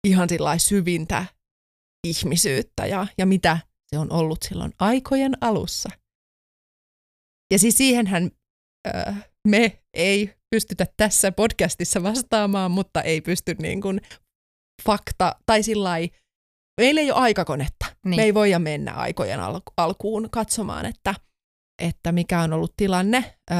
ihan 0.06 0.28
syvintä 0.58 1.24
ihmisyyttä 2.06 2.86
ja, 2.86 3.06
ja 3.18 3.26
mitä 3.26 3.58
se 3.86 3.98
on 3.98 4.12
ollut 4.12 4.42
silloin 4.42 4.72
aikojen 4.78 5.32
alussa. 5.40 5.88
Ja 7.52 7.58
siis 7.58 7.78
siihenhän 7.78 8.30
ö, 8.88 9.12
me 9.48 9.82
ei 9.94 10.34
pystytä 10.50 10.86
tässä 10.96 11.32
podcastissa 11.32 12.02
vastaamaan, 12.02 12.70
mutta 12.70 13.02
ei 13.02 13.20
pysty 13.20 13.54
niin 13.58 13.80
kuin 13.80 14.00
fakta, 14.84 15.36
tai 15.46 15.62
sillä 15.62 15.90
meillä 16.80 17.00
ei 17.00 17.10
ole 17.10 17.20
aikakonetta. 17.20 17.86
Niin. 18.04 18.16
Me 18.16 18.22
ei 18.22 18.34
voida 18.34 18.58
mennä 18.58 18.92
aikojen 18.92 19.40
al- 19.40 19.60
alkuun 19.76 20.28
katsomaan, 20.30 20.86
että, 20.86 21.14
että 21.82 22.12
mikä 22.12 22.40
on 22.40 22.52
ollut 22.52 22.74
tilanne. 22.76 23.34
Ö, 23.50 23.54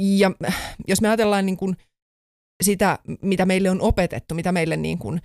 ja 0.00 0.30
jos 0.88 1.00
me 1.00 1.08
ajatellaan 1.08 1.46
niin 1.46 1.56
kuin 1.56 1.76
sitä, 2.62 2.98
mitä 3.22 3.46
meille 3.46 3.70
on 3.70 3.80
opetettu, 3.80 4.34
mitä 4.34 4.52
meille 4.52 4.76
niin 4.76 4.98
kuin 4.98 5.22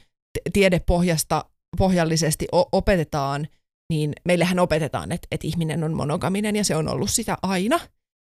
tiedepohjasta 0.54 1.46
pohjallisesti 1.78 2.48
opetetaan, 2.72 3.48
niin 3.90 4.14
meillähän 4.26 4.60
opetetaan, 4.60 5.12
että, 5.12 5.28
että 5.32 5.48
ihminen 5.48 5.84
on 5.84 5.94
monogaminen 5.94 6.56
ja 6.56 6.64
se 6.64 6.76
on 6.76 6.88
ollut 6.88 7.10
sitä 7.10 7.38
aina, 7.42 7.80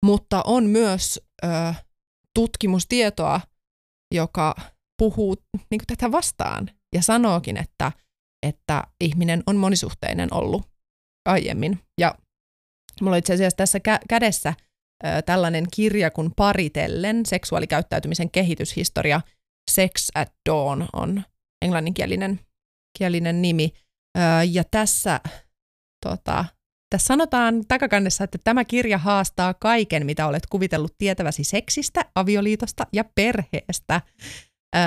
mutta 0.05 0.41
on 0.45 0.65
myös 0.65 1.21
ö, 1.43 1.47
tutkimustietoa, 2.36 3.41
joka 4.13 4.55
puhuu 4.99 5.35
niin 5.71 5.81
tätä 5.88 6.12
vastaan 6.12 6.69
ja 6.95 7.01
sanookin, 7.01 7.57
että, 7.57 7.91
että 8.47 8.83
ihminen 9.01 9.43
on 9.47 9.55
monisuhteinen 9.55 10.33
ollut 10.33 10.67
aiemmin. 11.25 11.79
Ja 11.99 12.15
mulla 13.01 13.15
on 13.15 13.19
itse 13.19 13.33
asiassa 13.33 13.57
tässä 13.57 13.77
kä- 13.77 14.05
kädessä 14.09 14.53
ö, 15.05 15.21
tällainen 15.21 15.65
kirja 15.73 16.12
kuin 16.12 16.31
Paritellen, 16.35 17.25
seksuaalikäyttäytymisen 17.25 18.31
kehityshistoria, 18.31 19.21
Sex 19.71 20.09
at 20.15 20.33
Dawn 20.49 20.88
on 20.93 21.23
englanninkielinen 21.65 22.39
kielinen 22.97 23.41
nimi. 23.41 23.71
Ö, 24.17 24.21
ja 24.51 24.63
tässä, 24.71 25.19
tota, 26.05 26.45
tässä 26.89 27.07
sanotaan 27.07 27.65
takakannessa, 27.67 28.23
että 28.23 28.38
tämä 28.43 28.65
kirja 28.65 28.97
haastaa 28.97 29.53
kaiken, 29.53 30.05
mitä 30.05 30.27
olet 30.27 30.47
kuvitellut 30.47 30.95
tietäväsi 30.97 31.43
seksistä, 31.43 32.05
avioliitosta 32.15 32.88
ja 32.93 33.03
perheestä. 33.15 34.01
Ö, 34.75 34.79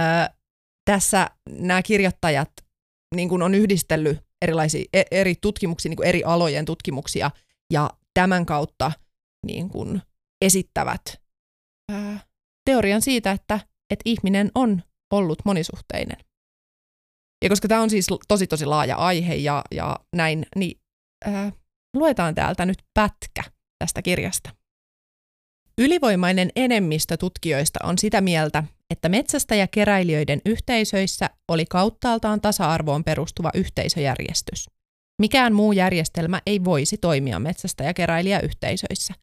tässä 0.84 1.30
nämä 1.48 1.82
kirjoittajat 1.82 2.52
niin 3.14 3.28
kuin 3.28 3.42
on 3.42 3.54
yhdistellyt 3.54 4.18
erilaisia 4.42 4.84
e, 4.92 5.02
eri 5.10 5.34
tutkimuksia, 5.40 5.88
niin 5.88 5.96
kuin 5.96 6.08
eri 6.08 6.24
alojen 6.24 6.64
tutkimuksia, 6.64 7.30
ja 7.72 7.90
tämän 8.14 8.46
kautta 8.46 8.92
niin 9.46 9.68
kuin 9.68 10.02
esittävät 10.44 11.02
ää, 11.92 12.20
teorian 12.64 13.02
siitä, 13.02 13.30
että, 13.30 13.60
että 13.90 14.02
ihminen 14.04 14.50
on 14.54 14.82
ollut 15.12 15.38
monisuhteinen. 15.44 16.16
Ja 17.44 17.48
koska 17.48 17.68
tämä 17.68 17.82
on 17.82 17.90
siis 17.90 18.06
tosi 18.28 18.46
tosi 18.46 18.66
laaja 18.66 18.96
aihe 18.96 19.34
ja, 19.34 19.62
ja 19.70 19.98
näin, 20.16 20.46
niin 20.56 20.80
ää, 21.24 21.52
luetaan 21.96 22.34
täältä 22.34 22.66
nyt 22.66 22.78
pätkä 22.94 23.42
tästä 23.78 24.02
kirjasta. 24.02 24.61
Ylivoimainen 25.82 26.50
enemmistö 26.56 27.16
tutkijoista 27.16 27.78
on 27.82 27.98
sitä 27.98 28.20
mieltä, 28.20 28.64
että 28.90 29.08
metsästä 29.08 29.54
ja 29.54 29.66
keräilijöiden 29.66 30.40
yhteisöissä 30.46 31.30
oli 31.48 31.64
kauttaaltaan 31.66 32.40
tasa-arvoon 32.40 33.04
perustuva 33.04 33.50
yhteisöjärjestys. 33.54 34.70
Mikään 35.20 35.54
muu 35.54 35.72
järjestelmä 35.72 36.40
ei 36.46 36.64
voisi 36.64 36.98
toimia 36.98 37.38
metsästä 37.38 37.84
ja 37.84 37.94
keräilijäyhteisöissä. 37.94 39.14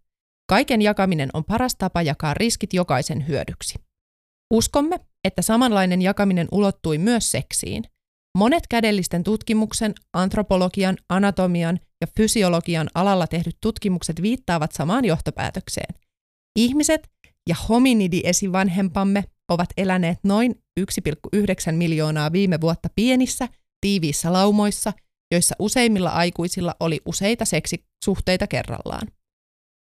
Kaiken 0.49 0.81
jakaminen 0.81 1.29
on 1.33 1.45
paras 1.45 1.75
tapa 1.75 2.01
jakaa 2.01 2.33
riskit 2.33 2.73
jokaisen 2.73 3.27
hyödyksi. 3.27 3.79
Uskomme, 4.53 4.99
että 5.23 5.41
samanlainen 5.41 6.01
jakaminen 6.01 6.47
ulottui 6.51 6.97
myös 6.97 7.31
seksiin. 7.31 7.83
Monet 8.37 8.67
kädellisten 8.69 9.23
tutkimuksen, 9.23 9.93
antropologian, 10.13 10.97
anatomian 11.09 11.79
ja 12.01 12.07
fysiologian 12.17 12.89
alalla 12.95 13.27
tehdyt 13.27 13.57
tutkimukset 13.61 14.21
viittaavat 14.21 14.71
samaan 14.71 15.05
johtopäätökseen. 15.05 16.08
Ihmiset 16.55 17.09
ja 17.49 17.55
hominidi-esivanhempamme 17.69 19.23
ovat 19.49 19.69
eläneet 19.77 20.17
noin 20.23 20.55
1,9 20.79 21.71
miljoonaa 21.71 22.31
viime 22.31 22.61
vuotta 22.61 22.89
pienissä, 22.95 23.47
tiiviissä 23.81 24.33
laumoissa, 24.33 24.93
joissa 25.33 25.55
useimmilla 25.59 26.09
aikuisilla 26.09 26.75
oli 26.79 27.01
useita 27.05 27.45
seksisuhteita 27.45 28.47
kerrallaan. 28.47 29.07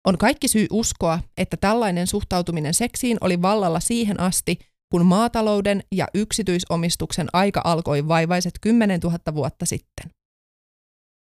On 0.07 0.17
kaikki 0.17 0.47
syy 0.47 0.67
uskoa, 0.71 1.19
että 1.37 1.57
tällainen 1.57 2.07
suhtautuminen 2.07 2.73
seksiin 2.73 3.17
oli 3.21 3.41
vallalla 3.41 3.79
siihen 3.79 4.19
asti, 4.19 4.57
kun 4.91 5.05
maatalouden 5.05 5.83
ja 5.95 6.07
yksityisomistuksen 6.13 7.27
aika 7.33 7.61
alkoi 7.63 8.07
vaivaiset 8.07 8.53
10 8.61 8.99
000 8.99 9.19
vuotta 9.35 9.65
sitten. 9.65 10.11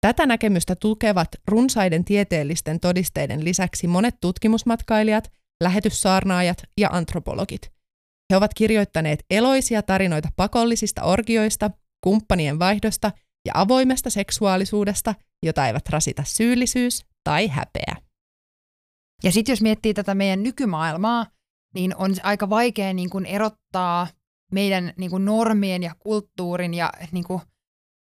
Tätä 0.05 0.25
näkemystä 0.25 0.75
tukevat 0.75 1.27
runsaiden 1.47 2.05
tieteellisten 2.05 2.79
todisteiden 2.79 3.43
lisäksi 3.43 3.87
monet 3.87 4.15
tutkimusmatkailijat, 4.21 5.31
lähetyssaarnaajat 5.63 6.57
ja 6.77 6.89
antropologit. 6.91 7.71
He 8.31 8.37
ovat 8.37 8.53
kirjoittaneet 8.53 9.25
eloisia 9.29 9.81
tarinoita 9.81 10.29
pakollisista 10.35 11.03
orgioista, 11.03 11.71
kumppanien 12.03 12.59
vaihdosta 12.59 13.11
ja 13.45 13.51
avoimesta 13.55 14.09
seksuaalisuudesta, 14.09 15.15
jota 15.43 15.67
eivät 15.67 15.89
rasita 15.89 16.23
syyllisyys 16.23 17.05
tai 17.23 17.47
häpeä. 17.47 17.95
Ja 19.23 19.31
sitten 19.31 19.53
jos 19.53 19.61
miettii 19.61 19.93
tätä 19.93 20.15
meidän 20.15 20.43
nykymaailmaa, 20.43 21.25
niin 21.75 21.95
on 21.95 22.15
aika 22.23 22.49
vaikea 22.49 22.93
niin 22.93 23.09
kuin 23.09 23.25
erottaa 23.25 24.07
meidän 24.51 24.93
niin 24.97 25.11
kuin 25.11 25.25
normien 25.25 25.83
ja 25.83 25.95
kulttuurin 25.99 26.73
ja 26.73 26.93
niin 27.11 27.23
kuin 27.23 27.41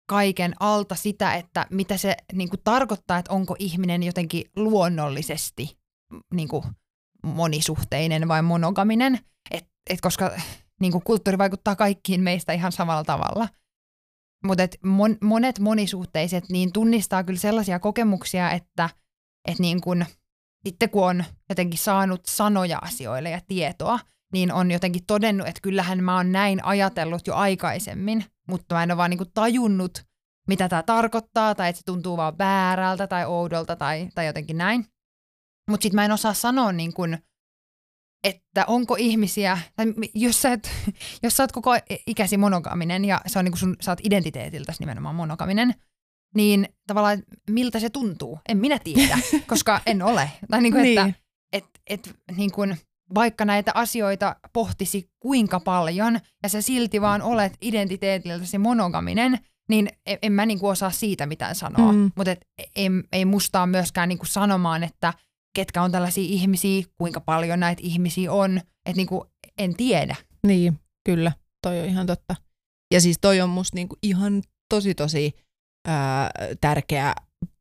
kaiken 0.06 0.54
alta 0.60 0.94
sitä, 0.94 1.34
että 1.34 1.66
mitä 1.70 1.96
se 1.96 2.16
niin 2.32 2.48
kuin 2.50 2.60
tarkoittaa, 2.64 3.18
että 3.18 3.32
onko 3.32 3.56
ihminen 3.58 4.02
jotenkin 4.02 4.44
luonnollisesti 4.56 5.78
niin 6.34 6.48
kuin 6.48 6.64
monisuhteinen 7.22 8.28
vai 8.28 8.42
monogaminen, 8.42 9.18
et, 9.50 9.68
et 9.90 10.00
koska 10.00 10.30
niin 10.80 10.92
kuin 10.92 11.04
kulttuuri 11.04 11.38
vaikuttaa 11.38 11.76
kaikkiin 11.76 12.20
meistä 12.20 12.52
ihan 12.52 12.72
samalla 12.72 13.04
tavalla. 13.04 13.48
Mutta 14.46 14.62
mon, 14.84 15.16
monet 15.20 15.58
monisuhteiset 15.58 16.44
niin 16.48 16.72
tunnistaa 16.72 17.24
kyllä 17.24 17.40
sellaisia 17.40 17.78
kokemuksia, 17.78 18.50
että 18.50 18.90
et 19.48 19.58
niin 19.58 19.80
kuin– 19.80 20.06
sitten 20.64 20.90
kun 20.90 21.04
on 21.04 21.24
jotenkin 21.48 21.78
saanut 21.78 22.20
sanoja 22.26 22.78
asioille 22.82 23.30
ja 23.30 23.40
tietoa, 23.46 23.98
niin 24.34 24.52
on 24.52 24.70
jotenkin 24.70 25.06
todennut, 25.06 25.48
että 25.48 25.60
kyllähän 25.60 26.04
mä 26.04 26.16
oon 26.16 26.32
näin 26.32 26.64
ajatellut 26.64 27.26
jo 27.26 27.34
aikaisemmin, 27.34 28.24
mutta 28.48 28.74
mä 28.74 28.82
en 28.82 28.90
ole 28.90 28.96
vaan 28.96 29.10
niinku 29.10 29.24
tajunnut, 29.24 30.04
mitä 30.48 30.68
tämä 30.68 30.82
tarkoittaa, 30.82 31.54
tai 31.54 31.68
että 31.68 31.78
se 31.78 31.84
tuntuu 31.84 32.16
vaan 32.16 32.38
väärältä 32.38 33.06
tai 33.06 33.26
oudolta 33.26 33.76
tai, 33.76 34.08
tai 34.14 34.26
jotenkin 34.26 34.58
näin. 34.58 34.86
Mutta 35.70 35.82
sitten 35.82 35.96
mä 35.96 36.04
en 36.04 36.12
osaa 36.12 36.34
sanoa, 36.34 36.72
niin 36.72 36.92
kun, 36.92 37.18
että 38.24 38.64
onko 38.66 38.96
ihmisiä, 38.98 39.58
tai 39.76 39.86
jos 40.14 40.42
sä, 40.42 40.52
et, 40.52 40.70
jos 41.22 41.36
sä 41.36 41.42
oot 41.42 41.52
koko 41.52 41.70
ikäsi 42.06 42.36
monogaminen 42.36 43.04
ja 43.04 43.20
se 43.26 43.38
on 43.38 43.44
niin 43.44 43.56
sun, 43.56 43.76
sä 43.80 43.90
oot 43.90 44.00
identiteetiltäsi 44.02 44.80
nimenomaan 44.80 45.14
monogaminen, 45.14 45.74
niin 46.34 46.68
tavallaan 46.86 47.22
miltä 47.50 47.80
se 47.80 47.90
tuntuu, 47.90 48.38
en 48.48 48.58
minä 48.58 48.78
tiedä, 48.78 49.18
koska 49.46 49.80
en 49.86 50.02
ole. 50.02 50.30
Tai 50.50 50.62
niin 50.62 50.72
kuin, 50.72 50.82
niin. 50.82 50.98
että 50.98 51.20
et, 51.52 51.64
et, 51.86 52.14
niin 52.36 52.52
kuin, 52.52 52.76
vaikka 53.14 53.44
näitä 53.44 53.72
asioita 53.74 54.36
pohtisi 54.52 55.10
kuinka 55.20 55.60
paljon 55.60 56.18
ja 56.42 56.48
sä 56.48 56.62
silti 56.62 57.00
vaan 57.00 57.22
olet 57.22 57.52
identiteetiltäsi 57.60 58.58
monogaminen, 58.58 59.38
niin 59.68 59.88
en, 60.06 60.18
en 60.22 60.32
mä 60.32 60.46
niin 60.46 60.58
kuin 60.58 60.70
osaa 60.70 60.90
siitä 60.90 61.26
mitään 61.26 61.54
sanoa. 61.54 61.92
Mm. 61.92 62.10
Mutta 62.16 62.36
ei, 62.76 62.88
ei 63.12 63.24
mustaa 63.24 63.66
myöskään 63.66 64.08
niin 64.08 64.18
kuin 64.18 64.28
sanomaan, 64.28 64.82
että 64.82 65.14
ketkä 65.56 65.82
on 65.82 65.92
tällaisia 65.92 66.24
ihmisiä, 66.24 66.84
kuinka 66.98 67.20
paljon 67.20 67.60
näitä 67.60 67.82
ihmisiä 67.84 68.32
on, 68.32 68.58
että 68.58 68.96
niin 68.96 69.06
kuin 69.06 69.28
en 69.58 69.76
tiedä. 69.76 70.16
Niin, 70.46 70.78
kyllä, 71.04 71.32
toi 71.62 71.80
on 71.80 71.86
ihan 71.86 72.06
totta. 72.06 72.36
Ja 72.94 73.00
siis 73.00 73.18
toi 73.20 73.40
on 73.40 73.50
musta 73.50 73.74
niin 73.74 73.88
kuin 73.88 73.98
ihan 74.02 74.42
tosi 74.68 74.94
tosi 74.94 75.32
ää, 75.88 76.30
tärkeä 76.60 77.14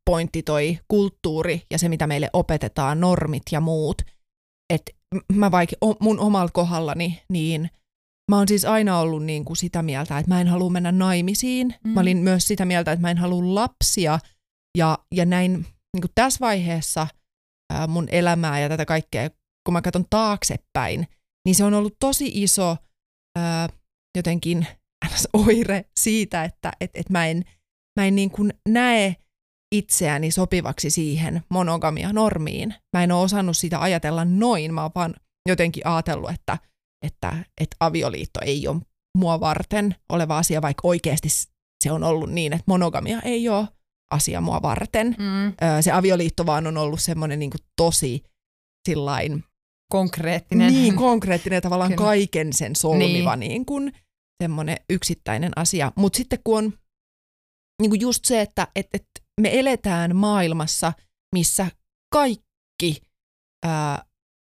pointti 0.04 0.42
toi 0.42 0.78
kulttuuri 0.88 1.62
ja 1.70 1.78
se, 1.78 1.88
mitä 1.88 2.06
meille 2.06 2.30
opetetaan, 2.32 3.00
normit 3.00 3.42
ja 3.52 3.60
muut. 3.60 4.02
Että 4.70 4.92
mä 5.32 5.50
vaikka 5.50 5.76
mun 6.00 6.20
omalla 6.20 6.50
kohdallani, 6.52 7.22
niin 7.28 7.70
mä 8.30 8.36
oon 8.36 8.48
siis 8.48 8.64
aina 8.64 8.98
ollut 8.98 9.24
niin 9.24 9.44
kuin 9.44 9.56
sitä 9.56 9.82
mieltä, 9.82 10.18
että 10.18 10.34
mä 10.34 10.40
en 10.40 10.48
halua 10.48 10.70
mennä 10.70 10.92
naimisiin. 10.92 11.74
Mm. 11.84 11.90
Mä 11.90 12.00
olin 12.00 12.16
myös 12.16 12.46
sitä 12.46 12.64
mieltä, 12.64 12.92
että 12.92 13.02
mä 13.02 13.10
en 13.10 13.18
halua 13.18 13.54
lapsia. 13.54 14.18
Ja, 14.78 14.98
ja 15.14 15.24
näin 15.24 15.52
niin 15.94 16.00
kuin 16.00 16.10
tässä 16.14 16.40
vaiheessa 16.40 17.06
ää, 17.72 17.86
mun 17.86 18.08
elämää 18.10 18.60
ja 18.60 18.68
tätä 18.68 18.84
kaikkea, 18.84 19.30
kun 19.66 19.72
mä 19.72 19.82
katson 19.82 20.04
taaksepäin, 20.10 21.06
niin 21.44 21.54
se 21.54 21.64
on 21.64 21.74
ollut 21.74 21.96
tosi 22.00 22.30
iso 22.34 22.76
ää, 23.38 23.68
jotenkin 24.16 24.66
oire 25.46 25.84
siitä, 26.00 26.44
että 26.44 26.72
et, 26.80 26.90
et 26.94 27.10
mä 27.10 27.26
en 27.26 27.44
mä 28.00 28.06
en 28.06 28.14
niin 28.14 28.30
kuin 28.30 28.52
näe 28.68 29.16
itseäni 29.78 30.30
sopivaksi 30.30 30.90
siihen 30.90 31.42
monogamia 31.50 32.12
normiin. 32.12 32.74
Mä 32.96 33.04
en 33.04 33.12
ole 33.12 33.22
osannut 33.22 33.56
sitä 33.56 33.80
ajatella 33.80 34.24
noin, 34.24 34.74
mä 34.74 34.82
oon 34.82 34.90
vaan 34.94 35.14
jotenkin 35.48 35.86
ajatellut, 35.86 36.30
että, 36.30 36.58
että, 37.06 37.36
että 37.60 37.76
avioliitto 37.80 38.40
ei 38.44 38.68
ole 38.68 38.80
mua 39.18 39.40
varten 39.40 39.94
oleva 40.08 40.38
asia, 40.38 40.62
vaikka 40.62 40.88
oikeasti 40.88 41.28
se 41.84 41.92
on 41.92 42.04
ollut 42.04 42.30
niin, 42.30 42.52
että 42.52 42.64
monogamia 42.66 43.20
ei 43.20 43.48
ole 43.48 43.68
asia 44.12 44.40
mua 44.40 44.62
varten. 44.62 45.06
Mm. 45.06 45.54
Se 45.80 45.92
avioliitto 45.92 46.46
vaan 46.46 46.66
on 46.66 46.76
ollut 46.76 47.00
semmoinen 47.00 47.38
niin 47.38 47.50
tosi 47.76 48.22
sillain... 48.88 49.44
Konkreettinen. 49.92 50.72
Niin, 50.72 50.96
konkreettinen 50.96 51.62
tavallaan 51.62 51.90
Kyllä. 51.90 52.04
kaiken 52.04 52.52
sen 52.52 52.76
solmiva 52.76 53.36
niin. 53.36 53.48
niin 53.48 53.66
kuin 53.66 53.92
semmoinen 54.42 54.76
yksittäinen 54.90 55.52
asia. 55.56 55.92
Mutta 55.96 56.16
sitten 56.16 56.38
kun 56.44 56.58
on 56.58 56.72
niin 57.82 57.90
kuin 57.90 58.00
just 58.00 58.24
se, 58.24 58.40
että 58.40 58.68
et, 58.76 58.88
et 58.94 59.06
me 59.40 59.58
eletään 59.60 60.16
maailmassa, 60.16 60.92
missä 61.34 61.66
kaikki 62.12 63.00
ää, 63.64 64.04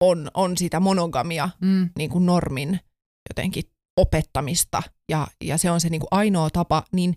on, 0.02 0.30
on 0.34 0.56
sitä 0.56 0.80
monogamia 0.80 1.48
Mm. 1.60 1.90
niin 1.98 2.10
kuin 2.10 2.26
normin 2.26 2.80
jotenkin 3.30 3.64
opettamista 4.00 4.82
ja, 5.10 5.26
ja 5.44 5.58
se 5.58 5.70
on 5.70 5.80
se 5.80 5.88
niin 5.88 6.00
kuin 6.00 6.08
ainoa 6.10 6.50
tapa, 6.50 6.84
niin, 6.92 7.16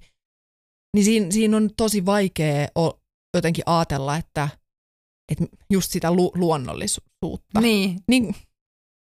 niin 0.96 1.06
siinä, 1.06 1.32
siinä 1.32 1.58
on 1.58 1.70
tosi 1.78 2.06
vaikea 2.06 2.68
o, 2.80 3.00
jotenkin 3.36 3.64
ajatella, 3.66 4.18
että, 4.18 4.50
että 5.32 5.46
just 5.70 5.92
sitä 5.92 6.12
lu, 6.12 6.32
luonnollisuutta. 6.36 7.62
Niin, 7.62 8.00
Niin, 8.08 8.36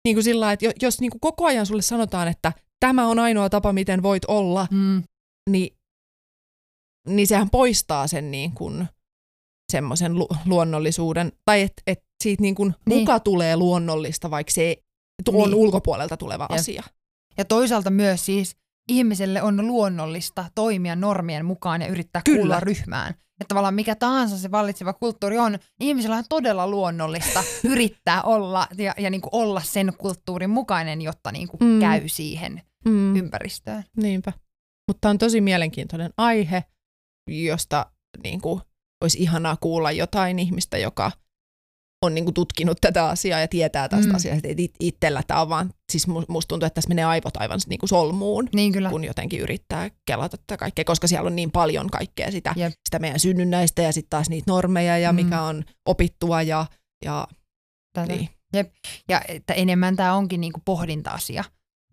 niin 0.05 0.15
kuin 0.15 0.23
sillä 0.23 0.51
että 0.51 0.65
jo- 0.65 0.71
jos 0.81 1.01
niin 1.01 1.11
kuin 1.11 1.19
koko 1.21 1.45
ajan 1.45 1.65
sulle 1.65 1.81
sanotaan, 1.81 2.27
että 2.27 2.53
tämä 2.79 3.07
on 3.07 3.19
ainoa 3.19 3.49
tapa, 3.49 3.73
miten 3.73 4.03
voit 4.03 4.25
olla, 4.27 4.67
mm. 4.71 5.03
niin, 5.49 5.76
niin 7.07 7.27
sehän 7.27 7.49
poistaa 7.49 8.07
sen 8.07 8.31
niin 8.31 8.51
kuin 8.51 8.87
semmoisen 9.71 10.15
lu- 10.15 10.27
luonnollisuuden, 10.45 11.31
tai 11.45 11.61
että 11.61 11.81
et 11.87 12.03
siitä 12.23 12.41
niin 12.41 12.55
kuin 12.55 12.75
Niin. 12.89 12.99
muka 12.99 13.19
tulee 13.19 13.57
luonnollista, 13.57 14.31
vaikka 14.31 14.51
se 14.51 14.77
on 15.27 15.49
Niin. 15.49 15.55
ulkopuolelta 15.55 16.17
tuleva 16.17 16.47
Jep. 16.49 16.59
asia. 16.59 16.83
Ja 17.37 17.45
toisaalta 17.45 17.89
myös 17.89 18.25
siis 18.25 18.55
ihmiselle 18.89 19.41
on 19.41 19.67
luonnollista 19.67 20.45
toimia 20.55 20.95
normien 20.95 21.45
mukaan 21.45 21.81
ja 21.81 21.87
yrittää 21.87 22.21
Kyllä. 22.25 22.37
kuulla 22.39 22.59
ryhmään. 22.59 23.09
Että 23.09 23.47
tavallaan 23.47 23.73
mikä 23.73 23.95
tahansa 23.95 24.37
se 24.37 24.51
vallitseva 24.51 24.93
kulttuuri 24.93 25.37
on, 25.37 25.59
ihmisellä 25.79 26.15
on 26.17 26.23
todella 26.29 26.67
luonnollista 26.67 27.43
yrittää 27.71 28.21
olla 28.21 28.67
ja, 28.77 28.93
ja 28.97 29.09
niin 29.09 29.21
kuin 29.21 29.29
olla 29.35 29.61
sen 29.61 29.93
kulttuurin 29.97 30.49
mukainen, 30.49 31.01
jotta 31.01 31.31
niin 31.31 31.47
kuin 31.47 31.63
Mm. 31.63 31.79
käy 31.79 32.07
siihen 32.07 32.61
Mm. 32.85 33.15
ympäristöön. 33.15 33.83
Niinpä. 33.97 34.33
Mutta 34.87 35.09
on 35.09 35.17
tosi 35.17 35.41
mielenkiintoinen 35.41 36.11
aihe, 36.17 36.63
josta 37.27 37.85
niin 38.23 38.41
kuin, 38.41 38.61
olisi 39.03 39.19
ihanaa 39.23 39.57
kuulla 39.61 39.91
jotain 39.91 40.39
ihmistä, 40.39 40.77
joka 40.77 41.11
on 42.01 42.15
niin 42.15 42.23
kuin, 42.25 42.33
tutkinut 42.33 42.77
tätä 42.81 43.05
asiaa 43.05 43.39
ja 43.39 43.47
tietää 43.47 43.89
tästä 43.89 44.09
Mm. 44.09 44.15
asiasta. 44.15 44.47
Et 44.47 44.59
it- 44.59 44.75
itsellä 44.79 45.23
tämä 45.27 45.41
on 45.41 45.49
vaan, 45.49 45.73
siis 45.91 46.07
mu- 46.07 46.25
musta 46.27 46.47
tuntuu, 46.47 46.65
että 46.67 46.75
tässä 46.75 46.87
menee 46.89 47.05
aivot 47.05 47.37
aivan 47.37 47.59
niin 47.67 47.79
kuin 47.79 47.89
solmuun, 47.89 48.49
Niin 48.53 48.71
kyllä. 48.73 48.89
kun 48.89 49.03
jotenkin 49.03 49.39
yrittää 49.39 49.89
kelata 50.05 50.37
tätä 50.37 50.57
kaikkea, 50.57 50.85
koska 50.85 51.07
siellä 51.07 51.27
on 51.27 51.35
niin 51.35 51.51
paljon 51.51 51.89
kaikkea 51.89 52.31
sitä, 52.31 52.53
Jep. 52.55 52.73
sitä 52.85 52.99
meidän 52.99 53.19
synnynnäistä 53.19 53.81
ja 53.81 53.91
sitten 53.93 54.09
taas 54.09 54.29
niitä 54.29 54.51
normeja 54.51 54.97
ja 54.97 55.11
Mm. 55.11 55.15
mikä 55.15 55.41
on 55.41 55.63
opittua 55.85 56.41
ja, 56.41 56.65
ja 57.05 57.27
Tätä. 57.93 58.13
niin. 58.15 58.29
Ja 59.09 59.21
että 59.27 59.53
enemmän 59.53 59.95
tämä 59.95 60.13
onkin 60.15 60.41
niinku 60.41 60.61
pohdinta-asia. 60.65 61.43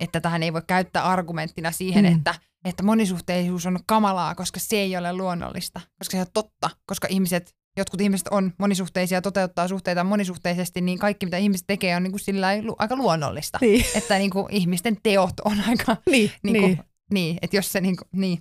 Että 0.00 0.20
tähän 0.20 0.42
ei 0.42 0.52
voi 0.52 0.62
käyttää 0.66 1.04
argumenttina 1.04 1.72
siihen, 1.72 2.04
mm. 2.04 2.16
että, 2.16 2.34
että 2.64 2.82
monisuhteisuus 2.82 3.66
on 3.66 3.78
kamalaa, 3.86 4.34
koska 4.34 4.60
se 4.60 4.76
ei 4.76 4.96
ole 4.96 5.12
luonnollista. 5.12 5.80
Koska 5.98 6.16
se 6.16 6.20
on 6.20 6.26
totta, 6.34 6.70
koska 6.86 7.08
ihmiset, 7.10 7.54
jotkut 7.76 8.00
ihmiset 8.00 8.28
on 8.28 8.52
monisuhteisia, 8.58 9.22
toteuttaa 9.22 9.68
suhteita 9.68 10.04
monisuhteisesti, 10.04 10.80
niin 10.80 10.98
kaikki 10.98 11.26
mitä 11.26 11.36
ihmiset 11.36 11.66
tekee 11.66 11.96
on 11.96 12.02
niinku 12.02 12.18
sillä 12.18 12.46
lailla 12.46 12.66
lu- 12.66 12.76
aika 12.78 12.96
luonnollista. 12.96 13.58
Niin, 13.60 13.84
Että 13.94 14.18
niinku 14.18 14.48
ihmisten 14.50 14.96
teot 15.02 15.40
on 15.44 15.56
aika, 15.68 15.96
niin, 16.10 16.30
niin. 16.42 16.52
niin. 16.62 16.78
niin, 17.12 17.38
että 17.42 17.56
jos 17.56 17.72
se 17.72 17.80
niinku, 17.80 18.04
niin, 18.12 18.38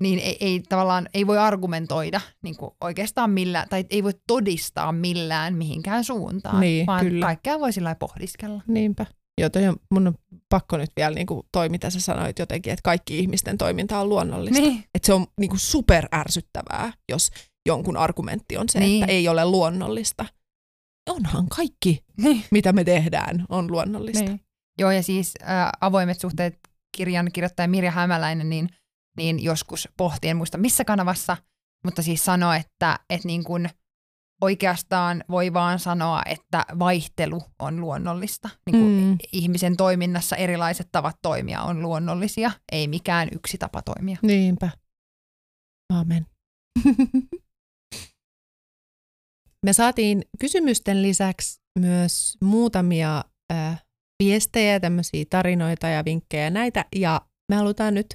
niin 0.00 0.18
ei, 0.18 0.36
ei 0.40 0.62
tavallaan, 0.68 1.08
ei 1.14 1.26
voi 1.26 1.38
argumentoida 1.38 2.20
niinku 2.42 2.76
oikeastaan 2.80 3.30
millään, 3.30 3.68
tai 3.68 3.84
ei 3.90 4.04
voi 4.04 4.12
todistaa 4.26 4.92
millään 4.92 5.54
mihinkään 5.54 6.04
suuntaan, 6.04 6.60
Niin, 6.60 6.86
vaan 6.86 7.06
kyllä. 7.06 7.26
kaikkea 7.26 7.60
voi 7.60 7.72
sillä 7.72 7.94
pohdiskella. 7.94 8.62
Niinpä. 8.66 9.06
On, 9.40 9.76
mun 9.90 10.06
on 10.06 10.14
pakko 10.48 10.76
nyt 10.76 10.90
vielä 10.96 11.14
niin 11.14 11.26
kuin 11.26 11.42
toi, 11.52 11.68
mitä 11.68 11.90
sä 11.90 12.00
sanoit 12.00 12.38
jotenkin, 12.38 12.72
että 12.72 12.82
kaikki 12.82 13.18
ihmisten 13.18 13.58
toiminta 13.58 14.00
on 14.00 14.08
luonnollista. 14.08 14.60
Niin, 14.60 14.84
Että 14.94 15.06
se 15.06 15.12
on 15.12 15.26
niin 15.40 15.48
kuin 15.50 15.60
super 15.60 16.08
ärsyttävää, 16.14 16.92
jos 17.08 17.30
jonkun 17.66 17.96
argumentti 17.96 18.56
on 18.56 18.68
se, 18.68 18.80
Niin. 18.80 19.02
että 19.02 19.12
ei 19.12 19.28
ole 19.28 19.44
luonnollista. 19.44 20.24
Onhan 21.10 21.48
kaikki, 21.48 22.04
niin, 22.16 22.44
mitä 22.50 22.72
me 22.72 22.84
tehdään, 22.84 23.46
on 23.48 23.70
luonnollista. 23.72 24.24
niin. 24.24 24.40
Joo, 24.78 24.90
ja 24.90 25.02
siis 25.02 25.32
äh, 25.42 25.68
avoimet 25.80 26.20
suhteet 26.20 26.58
kirjan 26.96 27.32
kirjoittaja 27.32 27.68
Mirja 27.68 27.90
Hämäläinen, 27.90 28.50
niin, 28.50 28.68
niin 29.16 29.42
joskus 29.42 29.88
pohti, 29.96 30.28
en 30.28 30.36
muista 30.36 30.58
missä 30.58 30.84
kanavassa, 30.84 31.36
mutta 31.84 32.02
siis 32.02 32.24
sanoi, 32.24 32.56
että, 32.56 32.98
että 33.10 33.26
niin 33.28 33.44
kuin 33.44 33.68
oikeastaan 34.42 35.24
voi 35.30 35.52
vaan 35.52 35.78
sanoa, 35.78 36.22
että 36.26 36.64
vaihtelu 36.78 37.42
on 37.58 37.80
luonnollista. 37.80 38.50
Niin 38.66 38.82
kuin 38.82 39.04
Mm. 39.04 39.16
ihmisen 39.32 39.76
toiminnassa 39.76 40.36
erilaiset 40.36 40.88
tavat 40.92 41.16
toimia 41.22 41.62
on 41.62 41.82
luonnollisia, 41.82 42.50
ei 42.72 42.88
mikään 42.88 43.28
yksi 43.32 43.58
tapa 43.58 43.82
toimia. 43.82 44.16
Niinpä. 44.22 44.70
Aamen. 45.92 46.26
Me 49.66 49.72
saatiin 49.72 50.22
kysymysten 50.40 51.02
lisäksi 51.02 51.60
myös 51.78 52.36
muutamia 52.42 53.24
äh, 53.52 53.82
viestejä, 54.22 54.80
tämmöisiä 54.80 55.24
tarinoita 55.30 55.88
ja 55.88 56.04
vinkkejä 56.04 56.50
näitä, 56.50 56.84
ja 56.96 57.20
me 57.48 57.56
halutaan 57.56 57.94
nyt 57.94 58.06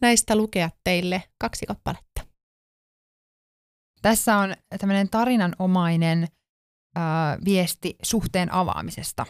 näistä 0.00 0.36
lukea 0.36 0.70
teille 0.84 1.22
kaksi 1.38 1.66
kappaletta. 1.66 2.29
Tässä 4.02 4.36
on 4.36 4.54
tämmöinen 4.78 5.10
tarinanomainen 5.10 6.26
ää, 6.96 7.38
viesti 7.44 7.96
suhteen 8.02 8.52
avaamisesta. 8.52 9.26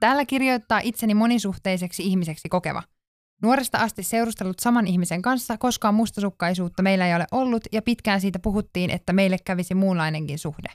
Täällä 0.00 0.24
kirjoittaa 0.24 0.80
itseni 0.82 1.14
monisuhteiseksi 1.14 2.02
ihmiseksi 2.02 2.48
kokeva. 2.48 2.82
Nuoresta 3.42 3.78
asti 3.78 4.02
seurustellut 4.02 4.58
saman 4.58 4.86
ihmisen 4.86 5.22
kanssa, 5.22 5.58
koskaan 5.58 5.94
mustasukkaisuutta 5.94 6.82
meillä 6.82 7.06
ei 7.06 7.14
ole 7.14 7.26
ollut 7.32 7.62
ja 7.72 7.82
pitkään 7.82 8.20
siitä 8.20 8.38
puhuttiin, 8.38 8.90
että 8.90 9.12
meille 9.12 9.36
kävisi 9.44 9.74
muunlainenkin 9.74 10.38
suhde. 10.38 10.68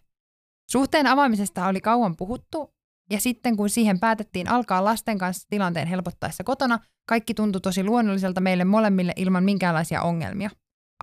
Suhteen 0.72 1.08
avaamisesta 1.08 1.68
oli 1.68 1.82
kauan 1.82 2.16
puhuttu 2.16 2.74
ja 3.12 3.20
sitten 3.20 3.58
kun 3.58 3.70
siihen 3.70 4.00
päätettiin 4.00 4.50
alkaa 4.50 4.84
lasten 4.84 5.18
kanssa 5.18 5.48
tilanteen 5.50 5.88
helpottaessa 5.88 6.44
kotona, 6.44 6.80
kaikki 7.08 7.34
tuntui 7.34 7.62
tosi 7.62 7.84
luonnolliselta 7.84 8.42
meille 8.42 8.66
molemmille 8.66 9.14
ilman 9.16 9.44
minkäänlaisia 9.44 10.02
ongelmia. 10.02 10.50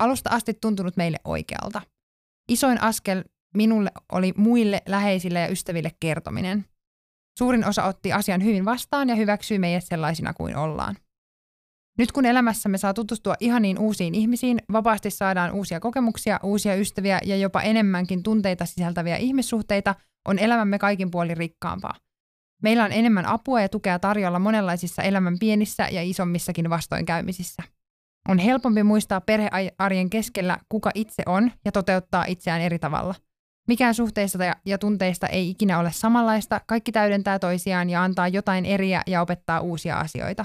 Alusta 0.01 0.31
asti 0.31 0.55
tuntunut 0.55 0.97
meille 0.97 1.19
oikealta. 1.25 1.83
Isoin 2.49 2.83
askel 2.83 3.25
minulle 3.55 3.91
oli 4.13 4.33
muille 4.37 4.83
läheisille 4.89 5.41
ja 5.41 5.49
ystäville 5.49 5.91
kertominen. 6.01 6.65
Suurin 7.39 7.65
osa 7.65 7.85
otti 7.85 8.13
asian 8.13 8.45
hyvin 8.45 8.65
vastaan 8.65 9.09
ja 9.09 9.15
hyväksyi 9.15 9.59
meidät 9.59 9.85
sellaisina 9.85 10.33
kuin 10.33 10.57
ollaan. 10.57 10.97
Nyt 11.99 12.13
kun 12.13 12.27
elämässämme 12.27 12.79
saa 12.79 12.95
tutustua 12.95 13.35
ihaniin 13.41 13.79
uusiin 13.79 14.15
ihmisiin, 14.15 14.59
vapaasti 14.73 15.11
saadaan 15.11 15.53
uusia 15.53 15.81
kokemuksia, 15.81 16.41
uusia 16.43 16.75
ystäviä 16.75 17.21
ja 17.25 17.37
jopa 17.37 17.63
enemmänkin 17.63 18.23
tunteita 18.23 18.67
sisältäviä 18.67 19.17
ihmissuhteita, 19.17 19.95
on 20.29 20.39
elämämme 20.39 20.79
kaikin 20.79 21.11
puolin 21.11 21.37
rikkaampaa. 21.37 21.95
Meillä 22.63 22.85
on 22.85 22.93
enemmän 22.93 23.27
apua 23.27 23.61
ja 23.61 23.69
tukea 23.69 23.99
tarjolla 23.99 24.39
monenlaisissa 24.39 25.03
elämän 25.03 25.39
pienissä 25.39 25.89
ja 25.91 26.03
isommissakin 26.03 26.71
vastoinkäymisissä. 26.71 27.63
On 28.29 28.39
helpompi 28.39 28.83
muistaa 28.83 29.21
perhearjen 29.21 30.11
keskellä, 30.11 30.59
kuka 30.69 30.91
itse 30.95 31.23
on 31.27 31.53
ja 31.65 31.73
toteuttaa 31.73 32.25
itseään 32.25 32.61
eri 32.61 32.79
tavalla. 32.79 33.15
Mikään 33.69 33.95
suhteista 33.95 34.45
ja- 34.45 34.57
ja 34.67 34.79
tunteista 34.79 35.27
ei 35.27 35.51
ikinä 35.51 35.79
ole 35.79 35.93
samanlaista, 35.93 36.61
kaikki 36.67 36.93
täydentää 36.93 37.39
toisiaan 37.39 37.91
ja 37.91 38.03
antaa 38.03 38.29
jotain 38.29 38.67
eriä 38.67 39.03
ja 39.07 39.23
opettaa 39.23 39.61
uusia 39.61 39.99
asioita. 39.99 40.45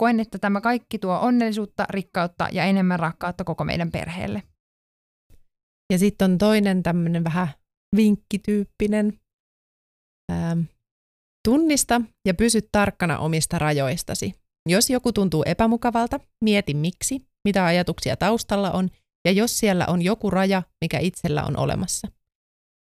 Koen, 0.00 0.20
että 0.20 0.38
tämä 0.38 0.60
kaikki 0.60 0.98
tuo 0.98 1.18
onnellisuutta, 1.18 1.86
rikkautta 1.90 2.48
ja 2.52 2.64
enemmän 2.64 2.98
rakkautta 2.98 3.44
koko 3.44 3.64
meidän 3.64 3.90
perheelle. 3.90 4.42
Ja 5.92 5.98
sitten 5.98 6.30
on 6.30 6.38
toinen 6.38 6.82
tämmöinen 6.82 7.24
vähän 7.24 7.48
vinkkityyppinen. 7.96 9.20
Ähm, 10.32 10.60
tunnista 11.48 12.00
ja 12.26 12.34
pysy 12.34 12.68
tarkkana 12.72 13.18
omista 13.18 13.58
rajoistasi. 13.58 14.34
Jos 14.66 14.90
joku 14.90 15.12
tuntuu 15.12 15.42
epämukavalta, 15.46 16.20
mieti 16.40 16.74
miksi, 16.74 17.26
mitä 17.44 17.64
ajatuksia 17.64 18.16
taustalla 18.16 18.70
on 18.70 18.88
ja 19.24 19.32
jos 19.32 19.58
siellä 19.58 19.86
on 19.86 20.02
joku 20.02 20.30
raja, 20.30 20.62
mikä 20.80 20.98
itsellä 20.98 21.44
on 21.44 21.58
olemassa. 21.58 22.08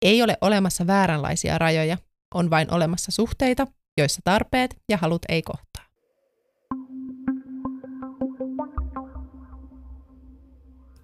Ei 0.02 0.22
ole 0.22 0.38
olemassa 0.40 0.86
vääränlaisia 0.86 1.58
rajoja, 1.58 1.96
on 2.34 2.50
vain 2.50 2.74
olemassa 2.74 3.12
suhteita, 3.12 3.66
joissa 3.98 4.20
tarpeet 4.24 4.76
ja 4.88 4.96
halut 4.96 5.22
ei 5.28 5.42
kohtaa. 5.42 5.84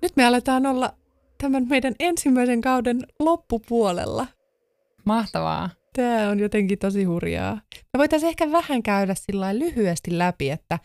Nyt 0.03 0.17
me 0.17 0.25
aletaan 0.25 0.67
olla 0.67 0.95
tämän 1.43 1.67
meidän 1.69 1.95
ensimmäisen 2.01 2.61
kauden 2.61 3.07
loppupuolella. 3.19 4.27
Mahtavaa. 5.05 5.71
Tämä 5.97 6.29
on 6.29 6.39
jotenkin 6.39 6.79
tosi 6.79 7.05
hurjaa. 7.05 7.55
Me 7.75 7.99
voitaisiin 7.99 8.29
ehkä 8.29 8.53
vähän 8.53 8.83
käydä 8.83 9.15
sillä 9.15 9.59
lyhyesti 9.59 10.19
läpi, 10.19 10.51
että 10.51 10.79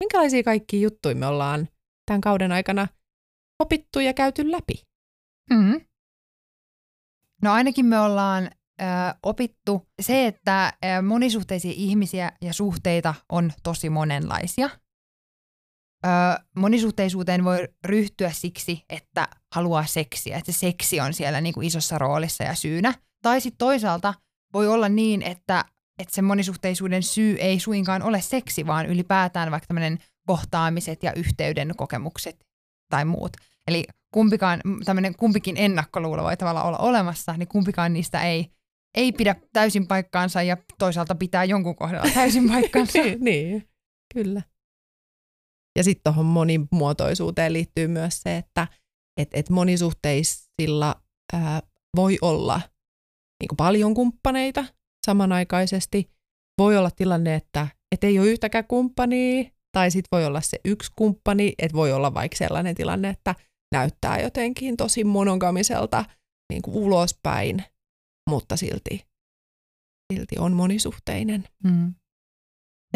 minkälaisia 0.00 0.42
kaikki 0.42 0.82
juttuja 0.82 1.14
me 1.14 1.26
ollaan 1.26 1.68
tämän 2.06 2.20
kauden 2.20 2.52
aikana 2.52 2.88
opittu 3.58 4.00
ja 4.00 4.14
käyty 4.14 4.50
läpi. 4.50 4.74
Mm. 5.50 5.80
No 7.42 7.52
ainakin 7.52 7.86
me 7.86 8.00
ollaan 8.00 8.50
ö, 8.80 8.84
opittu 9.22 9.88
se, 10.02 10.26
että 10.26 10.72
ö, 10.84 11.02
monisuhteisia 11.02 11.72
ihmisiä 11.74 12.32
ja 12.42 12.52
suhteita 12.52 13.14
on 13.28 13.52
tosi 13.62 13.90
monenlaisia. 13.90 14.70
Ö, 16.06 16.08
monisuhteisuuteen 16.56 17.44
voi 17.44 17.68
ryhtyä 17.84 18.30
siksi, 18.30 18.84
että 18.88 19.28
haluaa 19.54 19.86
seksiä, 19.86 20.36
että 20.36 20.52
se 20.52 20.58
seksi 20.58 21.00
on 21.00 21.14
siellä 21.14 21.40
niin 21.40 21.54
kuin 21.54 21.66
isossa 21.66 21.98
roolissa 21.98 22.44
ja 22.44 22.54
syynä. 22.54 22.94
Tai 23.22 23.40
sitten 23.40 23.58
toisaalta 23.58 24.14
voi 24.52 24.68
olla 24.68 24.88
niin, 24.88 25.22
että, 25.22 25.64
että 25.98 26.14
se 26.14 26.22
monisuhteisuuden 26.22 27.02
syy 27.02 27.36
ei 27.40 27.60
suinkaan 27.60 28.02
ole 28.02 28.20
seksi, 28.20 28.66
vaan 28.66 28.86
ylipäätään 28.86 29.50
vaikka 29.50 29.66
tämmöinen 29.66 29.98
kohtaamiset 30.26 31.02
ja 31.02 31.12
yhteyden 31.12 31.72
kokemukset 31.76 32.46
tai 32.90 33.04
muut. 33.04 33.36
Eli 33.68 33.84
kumpikaan, 34.14 34.60
tämmöinen 34.84 35.16
kumpikin 35.16 35.56
ennakkoluulo 35.56 36.22
voi 36.22 36.36
tavallaan 36.36 36.66
olla 36.66 36.78
olemassa, 36.78 37.36
niin 37.36 37.48
kumpikaan 37.48 37.92
niistä 37.92 38.22
ei, 38.22 38.50
ei 38.94 39.12
pidä 39.12 39.36
täysin 39.52 39.86
paikkaansa 39.86 40.42
ja 40.42 40.56
toisaalta 40.78 41.14
pitää 41.14 41.44
jonkun 41.44 41.76
kohdalla 41.76 42.10
täysin 42.14 42.48
paikkaansa. 42.52 42.98
niin, 42.98 43.24
niin, 43.24 43.68
kyllä. 44.14 44.42
Ja 45.76 45.84
sitten 45.84 46.02
tuohon 46.04 46.26
monimuotoisuuteen 46.26 47.52
liittyy 47.52 47.88
myös 47.88 48.20
se, 48.22 48.36
että 48.36 48.68
et, 49.16 49.28
et 49.32 49.50
monisuhteisilla 49.50 51.02
ää, 51.32 51.62
voi 51.96 52.18
olla 52.22 52.60
niin 53.40 53.48
kuin 53.48 53.56
paljon 53.56 53.94
kumppaneita 53.94 54.64
samanaikaisesti. 55.06 56.10
Voi 56.58 56.76
olla 56.76 56.90
tilanne, 56.90 57.34
että 57.34 57.68
et 57.92 58.04
ei 58.04 58.18
ole 58.18 58.28
yhtäkään 58.28 58.66
kumppania, 58.66 59.50
tai 59.72 59.90
sitten 59.90 60.08
voi 60.12 60.24
olla 60.24 60.40
se 60.40 60.58
yksi 60.64 60.92
kumppani, 60.96 61.54
että 61.58 61.76
voi 61.76 61.92
olla 61.92 62.14
vaikka 62.14 62.36
sellainen 62.36 62.74
tilanne, 62.74 63.08
että 63.08 63.34
näyttää 63.72 64.20
jotenkin 64.20 64.76
tosi 64.76 65.04
monogamiselta 65.04 66.04
niin 66.52 66.62
kuin 66.62 66.76
ulospäin, 66.76 67.64
mutta 68.30 68.56
silti, 68.56 69.06
silti 70.12 70.38
on 70.38 70.52
monisuhteinen. 70.52 71.48
Mm. 71.64 71.94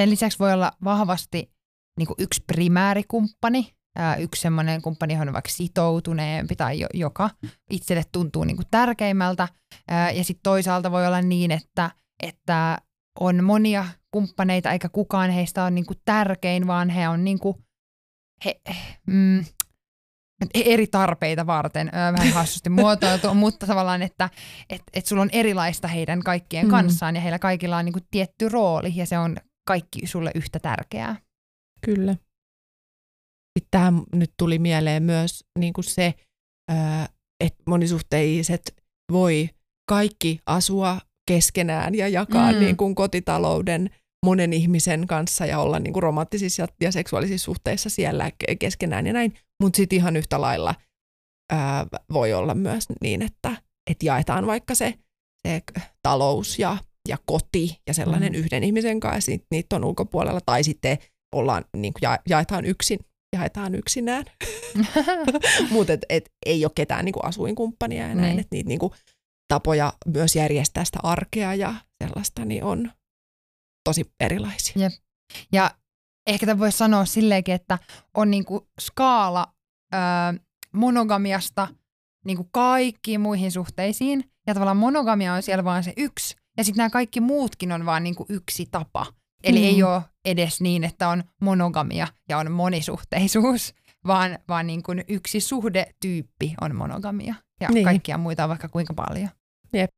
Sen 0.01 0.11
lisäksi 0.11 0.39
voi 0.39 0.53
olla 0.53 0.73
vahvasti 0.85 1.53
niin 1.99 2.07
kuin 2.07 2.17
yksi 2.19 2.45
primäärikumppani, 2.47 3.75
ää, 3.97 4.17
yksi 4.17 4.43
semmoinen 4.43 4.83
kumppani, 4.83 5.13
johon 5.13 5.29
on 5.29 5.35
vaikka 5.35 5.51
sitoutuneempi 5.51 6.57
tai 6.57 6.81
jo, 6.81 6.87
joka 6.95 7.31
itselle 7.71 8.03
tuntuu 8.13 8.45
niin 8.45 8.57
kuin 8.57 8.67
tärkeimmältä. 8.71 9.49
Ää, 9.89 10.11
ja 10.11 10.25
sitten 10.25 10.43
toisaalta 10.43 10.91
voi 10.91 11.07
olla 11.07 11.23
niin, 11.23 11.51
että, 11.51 11.91
että 12.23 12.79
on 13.21 13.45
monia 13.45 13.87
kumppaneita, 14.11 14.71
eikä 14.71 14.89
kukaan 14.89 15.31
heistä 15.31 15.63
ole 15.63 15.71
niin 15.71 15.87
kuin 15.87 15.99
tärkein, 16.05 16.67
vaan 16.67 16.91
he 16.91 17.09
on 17.09 17.25
niin 17.25 17.39
kuin, 17.39 17.57
he, 18.45 18.61
mm, 19.07 19.45
eri 20.55 20.87
tarpeita 20.87 21.47
varten, 21.47 21.91
vähän 21.95 22.33
hassusti 22.41 22.71
muotoiltu, 22.71 23.35
mutta 23.35 23.67
tavallaan, 23.67 24.03
että 24.03 24.31
et, 24.71 24.83
et 24.93 25.07
sulla 25.07 25.23
on 25.23 25.31
erilaista 25.33 25.89
heidän 25.89 26.23
kaikkien 26.23 26.67
mm. 26.67 26.71
kanssaan 26.71 27.15
ja 27.15 27.21
heillä 27.21 27.39
kaikilla 27.39 27.77
on 27.77 27.85
niin 27.85 27.93
kuin 27.93 28.07
tietty 28.11 28.49
rooli 28.49 28.93
ja 28.97 29.07
se 29.07 29.19
on 29.19 29.37
kaikki 29.67 30.07
sulle 30.07 30.31
yhtä 30.35 30.59
tärkeää. 30.59 31.17
Kyllä. 31.85 32.17
Sitten 33.61 33.71
tähän 33.71 34.03
nyt 34.13 34.33
tuli 34.37 34.59
mieleen 34.59 35.03
myös 35.03 35.45
niin 35.59 35.73
kuin 35.73 35.85
se, 35.85 36.15
että 37.41 37.63
monisuhteiset 37.69 38.75
voi 39.13 39.49
kaikki 39.89 40.41
asua 40.47 41.01
keskenään 41.29 41.95
ja 41.95 42.09
jakaa 42.09 42.53
mm. 42.53 42.59
niin 42.59 42.77
kuin 42.77 42.95
kotitalouden 42.95 43.91
monen 44.27 44.53
ihmisen 44.53 45.07
kanssa 45.07 45.47
ja 45.47 45.59
olla 45.59 45.79
niin 45.79 45.93
kuin 45.93 46.03
romanttisissa 46.03 46.67
ja 46.81 46.93
seksuaalisissa 46.93 47.45
suhteissa 47.45 47.91
siellä 47.91 48.31
keskenään 48.59 49.07
ja 49.07 49.13
näin. 49.13 49.35
Mutta 49.63 49.77
sitten 49.77 49.97
ihan 49.97 50.17
yhtä 50.17 50.41
lailla 50.41 50.75
ää, 51.53 51.87
voi 52.13 52.33
olla 52.33 52.55
myös 52.55 52.85
niin, 53.03 53.23
että 53.23 53.57
et 53.91 54.03
jaetaan 54.03 54.47
vaikka 54.47 54.75
se, 54.75 54.95
se 55.47 55.63
talous 56.03 56.59
ja, 56.59 56.77
ja 57.09 57.17
koti 57.27 57.81
ja 57.87 57.95
sellainen 57.95 58.33
mm. 58.33 58.39
yhden 58.39 58.65
ihmisen 58.65 59.01
kanssa, 59.01 59.31
ja 59.31 59.39
niitä 59.51 59.77
on 59.77 59.85
ulkopuolella. 59.85 60.41
Tai 60.47 60.65
sitten 60.65 60.99
ollaan, 61.35 61.65
niin 61.77 61.93
kuin 61.93 62.03
ja, 62.03 62.19
jaetaan 62.29 62.65
yksin, 62.65 62.99
jaetaan 63.37 63.75
yksinään. 63.75 64.25
Mutta 65.71 65.93
et, 65.93 66.05
et, 66.09 66.33
ei 66.47 66.65
ole 66.65 66.73
ketään 66.75 67.05
niin 67.05 67.13
kuin 67.13 67.25
asuinkumppania 67.25 68.09
ja 68.09 68.15
näin, 68.15 68.39
että 68.39 68.57
niitä 68.57 68.69
niin 68.69 68.79
kuin, 68.79 68.93
tapoja 69.49 69.93
myös 70.07 70.37
järjestää 70.37 70.85
sitä 70.85 70.99
arkea 71.03 71.55
ja 71.55 71.75
sellaista, 72.05 72.45
niin 72.45 72.65
on 72.65 72.93
tosi 73.85 74.13
erilaisia. 74.21 74.75
Jep. 74.77 74.93
Ja 75.53 75.71
ehkä 76.27 76.47
tämä 76.47 76.59
voisi 76.59 76.79
sanoa 76.79 77.05
silleenkin, 77.05 77.55
että 77.55 77.79
on 78.15 78.31
niinku 78.31 78.69
skaala 78.81 79.55
öö, 79.95 80.01
monogamiasta 80.75 81.69
niinku 82.25 82.49
kaikkiin 82.53 83.21
muihin 83.21 83.53
suhteisiin, 83.53 84.25
ja 84.47 84.55
tavallaan 84.55 84.77
monogamia 84.77 85.35
on 85.35 85.43
siellä 85.43 85.65
vaan 85.65 85.85
se 85.85 85.93
yksi, 85.97 86.37
ja 86.57 86.65
sitten 86.65 86.77
nämä 86.77 86.91
kaikki 86.91 87.21
muutkin 87.21 87.73
on 87.73 87.87
vaan 87.87 88.03
niinku 88.03 88.27
yksi 88.29 88.67
tapa. 88.71 89.07
Eli 89.45 89.59
mm. 89.59 89.65
ei 89.65 89.83
ole 89.83 90.03
edes 90.25 90.61
niin, 90.61 90.85
että 90.85 91.09
on 91.09 91.25
monogamia 91.41 92.07
ja 92.29 92.39
on 92.39 92.53
monisuhteisuus, 92.53 93.75
vaan, 94.07 94.39
vaan 94.49 94.67
niin 94.67 94.83
kuin 94.83 95.05
yksi 95.09 95.41
suhdetyyppi 95.41 96.55
on 96.61 96.77
monogamia. 96.77 97.35
Ja 97.61 97.69
niin. 97.69 97.85
kaikkia 97.85 98.19
muita 98.19 98.43
on 98.43 98.49
vaikka 98.49 98.69
kuinka 98.69 98.95
paljon. 98.95 99.29
Jep. 99.73 99.91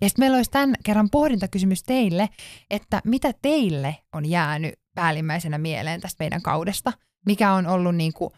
Ja 0.00 0.08
sitten 0.08 0.22
meillä 0.22 0.36
olisi 0.36 0.50
tämän 0.50 0.74
kerran 0.84 1.10
pohdintakysymys 1.10 1.82
teille, 1.82 2.28
että 2.70 3.00
mitä 3.04 3.32
teille 3.42 3.96
on 4.12 4.26
jäänyt 4.26 4.74
päällimmäisenä 4.94 5.58
mieleen 5.58 6.00
tästä 6.00 6.24
meidän 6.24 6.42
kaudesta? 6.42 6.92
Mikä 7.26 7.52
on 7.52 7.66
ollut 7.66 7.96
niin 7.96 8.12
kuin 8.12 8.30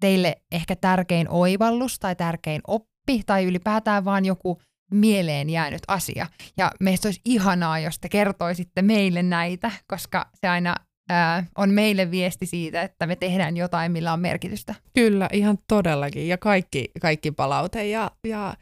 teille 0.00 0.36
ehkä 0.52 0.76
tärkein 0.76 1.28
oivallus 1.30 1.98
tai 1.98 2.16
tärkein 2.16 2.60
oppi 2.66 2.95
tai 3.26 3.44
ylipäätään 3.44 4.04
vaan 4.04 4.24
joku 4.24 4.60
mieleen 4.90 5.50
jäänyt 5.50 5.82
asia. 5.88 6.26
Ja 6.56 6.72
meistä 6.80 7.08
olisi 7.08 7.20
ihanaa, 7.24 7.78
jos 7.78 7.98
te 7.98 8.08
kertoisitte 8.08 8.82
meille 8.82 9.22
näitä, 9.22 9.70
koska 9.86 10.30
se 10.34 10.48
aina 10.48 10.74
ää, 11.10 11.44
on 11.58 11.70
meille 11.70 12.10
viesti 12.10 12.46
siitä, 12.46 12.82
että 12.82 13.06
me 13.06 13.16
tehdään 13.16 13.56
jotain, 13.56 13.92
millä 13.92 14.12
on 14.12 14.20
merkitystä. 14.20 14.74
Kyllä, 14.94 15.28
ihan 15.32 15.58
todellakin. 15.68 16.28
Ja 16.28 16.38
kaikki, 16.38 16.90
kaikki 17.00 17.30
palaute 17.30 17.88
ja, 17.88 18.10
ja 18.26 18.54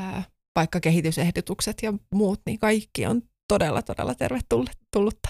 ää, 0.00 0.22
vaikka 0.56 0.80
kehitysehdotukset 0.80 1.76
ja 1.82 1.92
muut, 2.14 2.40
niin 2.46 2.58
kaikki 2.58 3.06
on 3.06 3.22
todella, 3.48 3.82
todella 3.82 4.14
tervetullutta. 4.14 5.28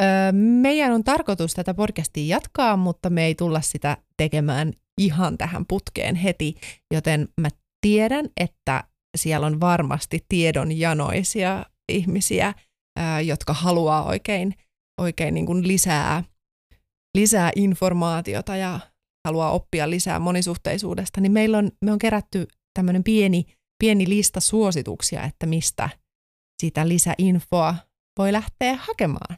Öö, 0.00 0.32
meidän 0.32 0.92
on 0.92 1.04
tarkoitus 1.04 1.54
tätä 1.54 1.74
podcastia 1.74 2.36
jatkaa, 2.36 2.76
mutta 2.76 3.10
me 3.10 3.24
ei 3.24 3.34
tulla 3.34 3.60
sitä 3.60 3.96
tekemään 4.16 4.72
ihan 5.00 5.38
tähän 5.38 5.66
putkeen 5.66 6.14
heti, 6.14 6.54
joten 6.94 7.28
mä 7.40 7.48
tiedän, 7.80 8.28
että 8.36 8.84
siellä 9.16 9.46
on 9.46 9.60
varmasti 9.60 10.24
tiedonjanoisia 10.28 11.66
ihmisiä, 11.92 12.54
ää, 12.98 13.20
jotka 13.20 13.52
haluaa 13.52 14.04
oikein, 14.04 14.54
oikein 15.00 15.34
niin 15.34 15.46
kuin 15.46 15.68
lisää, 15.68 16.24
lisää 17.16 17.50
informaatiota 17.56 18.56
ja 18.56 18.80
haluaa 19.28 19.50
oppia 19.50 19.90
lisää 19.90 20.18
monisuhteisuudesta, 20.18 21.20
niin 21.20 21.32
meillä 21.32 21.58
on, 21.58 21.70
me 21.84 21.92
on 21.92 21.98
kerätty 21.98 22.46
tämmöinen 22.74 23.04
pieni 23.04 23.46
pieni 23.82 24.08
lista 24.08 24.40
suosituksia, 24.40 25.22
että 25.24 25.46
mistä 25.46 25.88
sitä 26.62 26.88
lisäinfoa 26.88 27.74
voi 28.18 28.32
lähteä 28.32 28.76
hakemaan. 28.76 29.36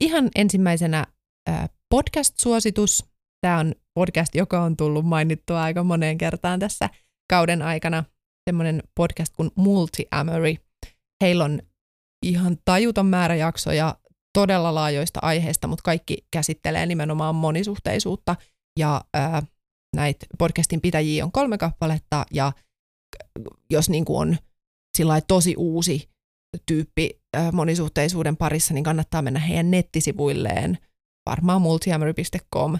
Ihan 0.00 0.28
ensimmäisenä 0.34 1.06
podcast-suositus. 1.94 3.07
Tämä 3.40 3.58
on 3.58 3.74
podcast, 3.94 4.34
joka 4.34 4.62
on 4.62 4.76
tullut 4.76 5.06
mainittua 5.06 5.62
aika 5.62 5.84
moneen 5.84 6.18
kertaan 6.18 6.60
tässä 6.60 6.90
kauden 7.30 7.62
aikana. 7.62 8.04
Semmoinen 8.50 8.82
podcast 8.94 9.32
kuin 9.36 9.50
Multi-Amory. 9.54 10.54
Heillä 11.24 11.44
on 11.44 11.62
ihan 12.26 12.56
tajuton 12.64 13.06
määrä 13.06 13.34
jaksoja 13.34 13.96
todella 14.32 14.74
laajoista 14.74 15.20
aiheista, 15.22 15.68
mutta 15.68 15.82
kaikki 15.82 16.26
käsittelee 16.30 16.86
nimenomaan 16.86 17.34
monisuhteisuutta. 17.34 18.36
Ja 18.78 19.04
ää, 19.14 19.42
näitä 19.96 20.26
podcastin 20.38 20.80
pitäjiä 20.80 21.24
on 21.24 21.32
kolme 21.32 21.58
kappaletta 21.58 22.26
ja 22.32 22.52
jos 23.70 23.90
niin 23.90 24.04
kuin 24.04 24.20
on 24.20 24.36
tosi 25.28 25.54
uusi 25.58 26.10
tyyppi 26.66 27.10
monisuhteisuuden 27.52 28.36
parissa, 28.36 28.74
niin 28.74 28.84
kannattaa 28.84 29.22
mennä 29.22 29.40
heidän 29.40 29.70
nettisivuilleen, 29.70 30.78
varmaan 31.26 31.62
multiamory.com 31.62 32.78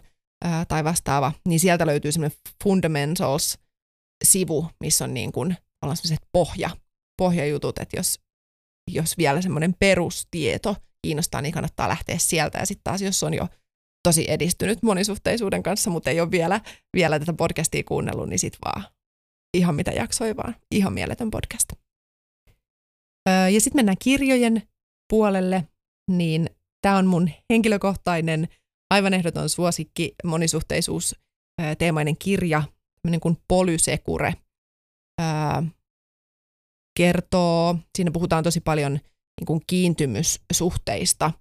tai 0.69 0.85
vastaava, 0.85 1.33
niin 1.49 1.61
sieltä 1.61 1.87
löytyy 1.87 2.13
semmoinen 2.13 2.39
Fundamentals-sivu, 2.65 4.71
missä 4.81 5.05
on 5.05 5.15
niin 5.15 5.33
kuin 5.33 5.57
sellaiset 5.83 6.29
pohja, 6.33 6.71
pohjajutut, 7.19 7.79
että 7.79 7.97
jos, 7.97 8.21
jos 8.91 9.19
vielä 9.19 9.43
semmoinen 9.43 9.75
perustieto 9.81 10.77
kiinnostaa, 11.03 11.43
niin 11.43 11.53
kannattaa 11.53 11.89
lähteä 11.89 12.19
sieltä. 12.19 12.59
Ja 12.59 12.67
sitten 12.67 12.85
taas, 12.85 13.03
jos 13.03 13.23
on 13.23 13.35
jo 13.35 13.49
tosi 14.09 14.31
edistynyt 14.31 14.83
monisuhteisuuden 14.83 15.63
kanssa, 15.63 15.91
mutta 15.91 16.11
ei 16.11 16.21
ole 16.21 16.31
vielä, 16.31 16.61
vielä 16.95 17.19
tätä 17.19 17.33
podcastia 17.33 17.83
kuunnellut, 17.85 18.29
niin 18.29 18.39
sitten 18.39 18.59
vaan 18.65 18.85
ihan 19.55 19.75
mitä 19.75 19.91
jaksoi 19.91 20.37
vaan. 20.37 20.57
Ihan 20.71 20.93
mieletön 20.93 21.31
podcast. 21.31 21.73
Öö, 23.29 23.49
ja 23.49 23.61
sitten 23.61 23.79
mennään 23.79 23.97
kirjojen 24.03 24.63
puolelle, 25.11 25.69
niin 26.11 26.51
tämä 26.83 26.97
on 26.97 27.07
mun 27.07 27.31
henkilökohtainen, 27.51 28.49
aivan 28.91 29.15
ehdoton 29.15 29.49
suosikki, 29.49 30.15
monisuhteisuus 30.25 31.15
teemainen 31.79 32.17
kirja, 32.19 32.63
tämmöinen 33.03 33.21
kuin 33.21 33.37
Polysekure. 33.49 34.35
Öö, 35.21 35.63
kertoo, 36.99 37.77
siinä 37.97 38.11
puhutaan 38.11 38.45
tosi 38.45 38.61
paljon 38.61 38.93
niin 39.41 39.47
kuin 39.47 39.61
kiintymyssuhteista 39.67 41.33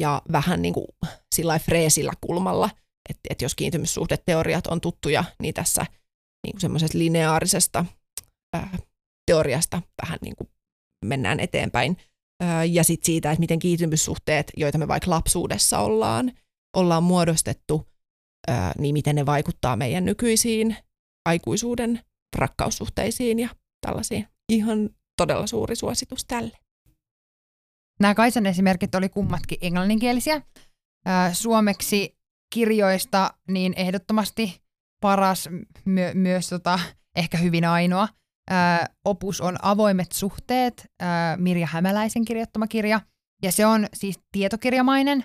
ja 0.00 0.22
vähän 0.32 0.62
niin 0.62 0.74
kuin 0.74 0.86
sillä 1.34 1.58
freesillä 1.58 2.12
kulmalla 2.20 2.70
että 3.10 3.20
et 3.30 3.42
jos 3.42 3.54
kiintymyssuhdeteoriat 3.54 4.66
on 4.66 4.80
tuttuja, 4.80 5.24
niin 5.42 5.54
tässä 5.54 5.86
niin 6.46 6.60
semmoisesta 6.60 6.98
lineaarisesta 6.98 7.84
ää, 8.54 8.78
teoriasta 9.26 9.82
vähän 10.02 10.18
niin 10.22 10.36
kuin 10.36 10.48
mennään 11.04 11.40
eteenpäin. 11.40 11.96
Ää, 12.42 12.64
ja 12.64 12.84
sitten 12.84 13.06
siitä, 13.06 13.30
että 13.30 13.40
miten 13.40 13.58
kiintymyssuhteet, 13.58 14.52
joita 14.56 14.78
me 14.78 14.88
vaikka 14.88 15.10
lapsuudessa 15.10 15.78
ollaan, 15.78 16.32
ollaan 16.76 17.02
muodostettu, 17.02 17.88
ää, 18.48 18.72
niin 18.78 18.92
miten 18.92 19.16
ne 19.16 19.26
vaikuttaa 19.26 19.76
meidän 19.76 20.04
nykyisiin 20.04 20.76
aikuisuuden 21.24 22.00
rakkaussuhteisiin 22.36 23.38
ja 23.38 23.48
tällaisiin. 23.86 24.28
Ihan 24.48 24.90
todella 25.16 25.46
suuri 25.46 25.76
suositus 25.76 26.24
tälle. 26.24 26.58
Nämä 28.00 28.14
Kaisan 28.14 28.46
esimerkit 28.46 28.94
oli 28.94 29.08
kummatkin 29.08 29.58
englanninkielisiä. 29.60 30.42
Suomeksi 31.32 32.18
kirjoista 32.54 33.34
niin 33.48 33.74
ehdottomasti 33.76 34.62
paras, 35.00 35.48
my- 35.84 36.14
myös 36.14 36.48
tota, 36.48 36.78
ehkä 37.16 37.38
hyvin 37.38 37.64
ainoa. 37.64 38.08
opus 39.04 39.40
on 39.40 39.56
Avoimet 39.62 40.12
suhteet, 40.12 40.86
Mirja 41.36 41.66
Hämäläisen 41.66 42.24
kirjoittama 42.24 42.66
kirja. 42.66 43.00
Ja 43.42 43.52
se 43.52 43.66
on 43.66 43.86
siis 43.94 44.20
tietokirjamainen, 44.32 45.24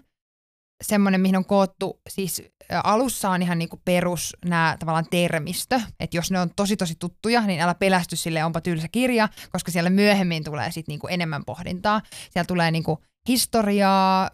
semmoinen, 0.84 1.22
mihin 1.22 1.38
on 1.38 1.46
koottu, 1.46 2.02
siis 2.10 2.44
alussa 2.84 3.30
on 3.30 3.42
ihan 3.42 3.60
niinku 3.60 3.82
perus 3.86 4.36
nämä 4.46 4.76
tavallaan 4.80 5.08
termistö, 5.12 5.82
että 6.00 6.18
jos 6.18 6.32
ne 6.32 6.40
on 6.40 6.50
tosi 6.56 6.78
tosi 6.78 6.96
tuttuja, 7.00 7.42
niin 7.42 7.62
älä 7.62 7.76
pelästy 7.76 8.16
sille, 8.16 8.44
onpa 8.44 8.62
tylsä 8.62 8.88
kirja, 8.88 9.30
koska 9.52 9.72
siellä 9.72 9.90
myöhemmin 9.90 10.44
tulee 10.44 10.72
sitten 10.72 10.94
niinku 10.94 11.08
enemmän 11.08 11.46
pohdintaa. 11.46 12.02
Siellä 12.32 12.48
tulee 12.48 12.72
niinku 12.72 13.04
historiaa, 13.28 14.30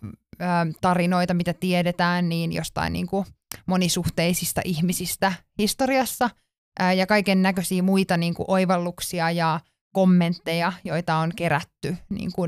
tarinoita, 0.81 1.33
mitä 1.33 1.53
tiedetään, 1.53 2.29
niin 2.29 2.53
jostain 2.53 2.93
niinku 2.93 3.25
monisuhteisista 3.65 4.61
ihmisistä 4.65 5.33
historiassa 5.57 6.29
ja 6.95 7.07
kaiken 7.07 7.41
näköisiä 7.41 7.83
muita 7.83 8.17
niinku 8.17 8.45
oivalluksia 8.47 9.31
ja 9.31 9.59
kommentteja, 9.93 10.73
joita 10.83 11.15
on 11.15 11.31
kerätty 11.35 11.97
niinku 12.09 12.47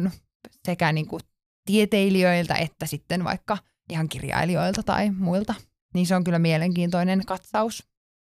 sekä 0.65 0.91
niinku 0.91 1.19
tieteilijöiltä 1.65 2.55
että 2.55 2.85
sitten 2.85 3.23
vaikka– 3.23 3.57
ihan 3.89 4.09
kirjailijoilta 4.09 4.83
tai 4.83 5.11
muilta. 5.11 5.53
Niin 5.93 6.07
se 6.07 6.15
on 6.15 6.23
kyllä 6.23 6.39
mielenkiintoinen 6.39 7.25
katsaus 7.25 7.83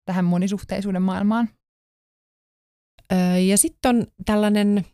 tähän 0.05 0.25
monisuhteisuuden 0.25 1.03
maailmaan. 1.03 1.49
Ja 3.49 3.59
sitten 3.59 3.97
on 3.97 4.07
tällainen 4.25 4.87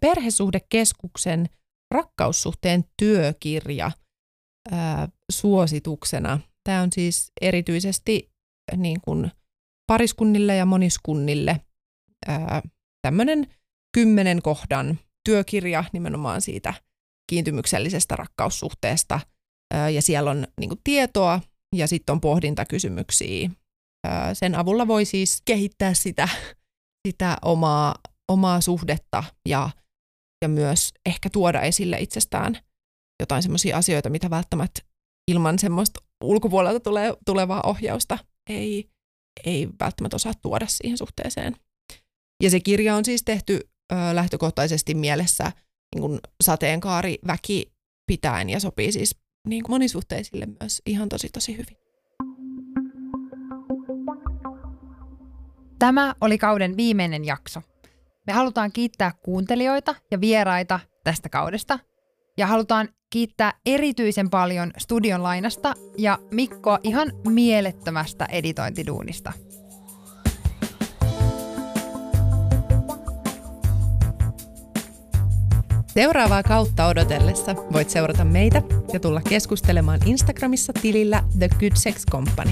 perhesuhdekeskuksen 0.00 1.46
rakkaussuhteen 1.90 2.84
työkirja 2.96 3.90
suosituksena. 5.32 6.40
Tämä 6.64 6.82
on 6.82 6.88
siis 6.92 7.32
erityisesti 7.40 8.32
niin 8.76 9.00
kuin 9.00 9.30
pariskunnille 9.86 10.56
ja 10.56 10.66
moniskunnille 10.66 11.60
tämmöinen 13.02 13.46
kymmenen 13.92 14.42
kohdan 14.42 14.98
työkirja 15.24 15.84
nimenomaan 15.92 16.40
siitä 16.40 16.74
kiintymyksellisestä 17.30 18.16
rakkaussuhteesta– 18.16 19.20
ja 19.94 20.02
siellä 20.02 20.30
on 20.30 20.46
niin 20.60 20.68
kuin, 20.68 20.80
tietoa 20.84 21.40
ja 21.76 21.86
sitten 21.86 22.12
on 22.12 22.20
pohdintakysymyksiä. 22.20 23.50
Sen 24.32 24.54
avulla 24.54 24.86
voi 24.86 25.04
siis 25.04 25.42
kehittää 25.44 25.94
sitä, 25.94 26.28
sitä 27.08 27.36
omaa, 27.42 27.94
omaa 28.28 28.60
suhdetta 28.60 29.24
ja, 29.48 29.70
ja 30.42 30.48
myös 30.48 30.92
ehkä 31.06 31.30
tuoda 31.30 31.60
esille 31.60 31.98
itsestään 32.00 32.58
jotain 33.20 33.42
sellaisia 33.42 33.76
asioita, 33.76 34.10
mitä 34.10 34.30
välttämättä 34.30 34.82
ilman 35.30 35.58
semmoista 35.58 36.00
ulkopuolelta 36.24 36.80
tulee, 36.80 37.14
tulevaa 37.26 37.62
ohjausta 37.64 38.18
ei, 38.50 38.90
ei 39.44 39.68
välttämättä 39.80 40.16
osaa 40.16 40.32
tuoda 40.42 40.66
siihen 40.68 40.98
suhteeseen. 40.98 41.56
Ja 42.42 42.50
se 42.50 42.60
kirja 42.60 42.96
on 42.96 43.04
siis 43.04 43.22
tehty 43.24 43.60
ö, 43.92 43.96
lähtökohtaisesti 44.12 44.94
mielessä 44.94 45.52
niin 45.94 46.20
sateenkaari 46.42 47.18
väki 47.26 47.72
pitäen 48.06 48.50
ja 48.50 48.60
sopii 48.60 48.92
siis 48.92 49.21
niin 49.46 49.62
kuin 49.62 49.74
monisuhteisille 49.74 50.46
myös 50.60 50.82
ihan 50.86 51.08
tosi 51.08 51.28
tosi 51.28 51.52
hyvin. 51.52 51.76
Tämä 55.78 56.14
oli 56.20 56.38
kauden 56.38 56.76
viimeinen 56.76 57.24
jakso. 57.24 57.62
Me 58.26 58.32
halutaan 58.32 58.72
kiittää 58.72 59.12
kuuntelijoita 59.24 59.94
ja 60.10 60.20
vieraita 60.20 60.80
tästä 61.04 61.28
kaudesta. 61.28 61.78
Ja 62.36 62.46
halutaan 62.46 62.88
kiittää 63.10 63.52
erityisen 63.66 64.30
paljon 64.30 64.72
studion 64.78 65.22
lainasta 65.22 65.74
ja 65.98 66.18
Mikkoa 66.30 66.78
ihan 66.82 67.12
mielettömästä 67.28 68.24
editointiduunista. 68.24 69.32
Seuraavaa 75.86 76.42
kautta 76.42 76.86
odotellessa 76.86 77.54
voit 77.72 77.90
seurata 77.90 78.24
meitä 78.24 78.62
ja 78.92 79.00
tulla 79.00 79.20
keskustelemaan 79.28 80.00
Instagramissa 80.04 80.72
tilillä 80.72 81.22
The 81.38 81.48
Good 81.48 81.72
Sex 81.74 82.06
Company. 82.10 82.50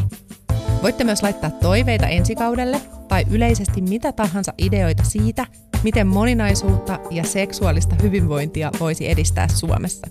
Voitte 0.82 1.04
myös 1.04 1.22
laittaa 1.22 1.50
toiveita 1.50 2.08
ensikaudelle 2.08 2.80
tai 3.08 3.24
yleisesti 3.30 3.80
mitä 3.80 4.12
tahansa 4.12 4.54
ideoita 4.58 5.02
siitä, 5.02 5.46
miten 5.82 6.06
moninaisuutta 6.06 6.98
ja 7.10 7.24
seksuaalista 7.24 7.96
hyvinvointia 8.02 8.70
voisi 8.80 9.08
edistää 9.08 9.48
Suomessa. 9.48 10.06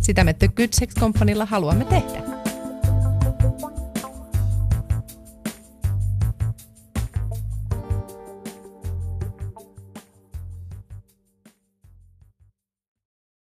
Sitä 0.00 0.24
me 0.24 0.32
The 0.32 0.48
Good 0.48 0.68
Sex 0.72 0.94
Companylla 0.94 1.46
haluamme 1.46 1.84
tehdä. 1.84 2.41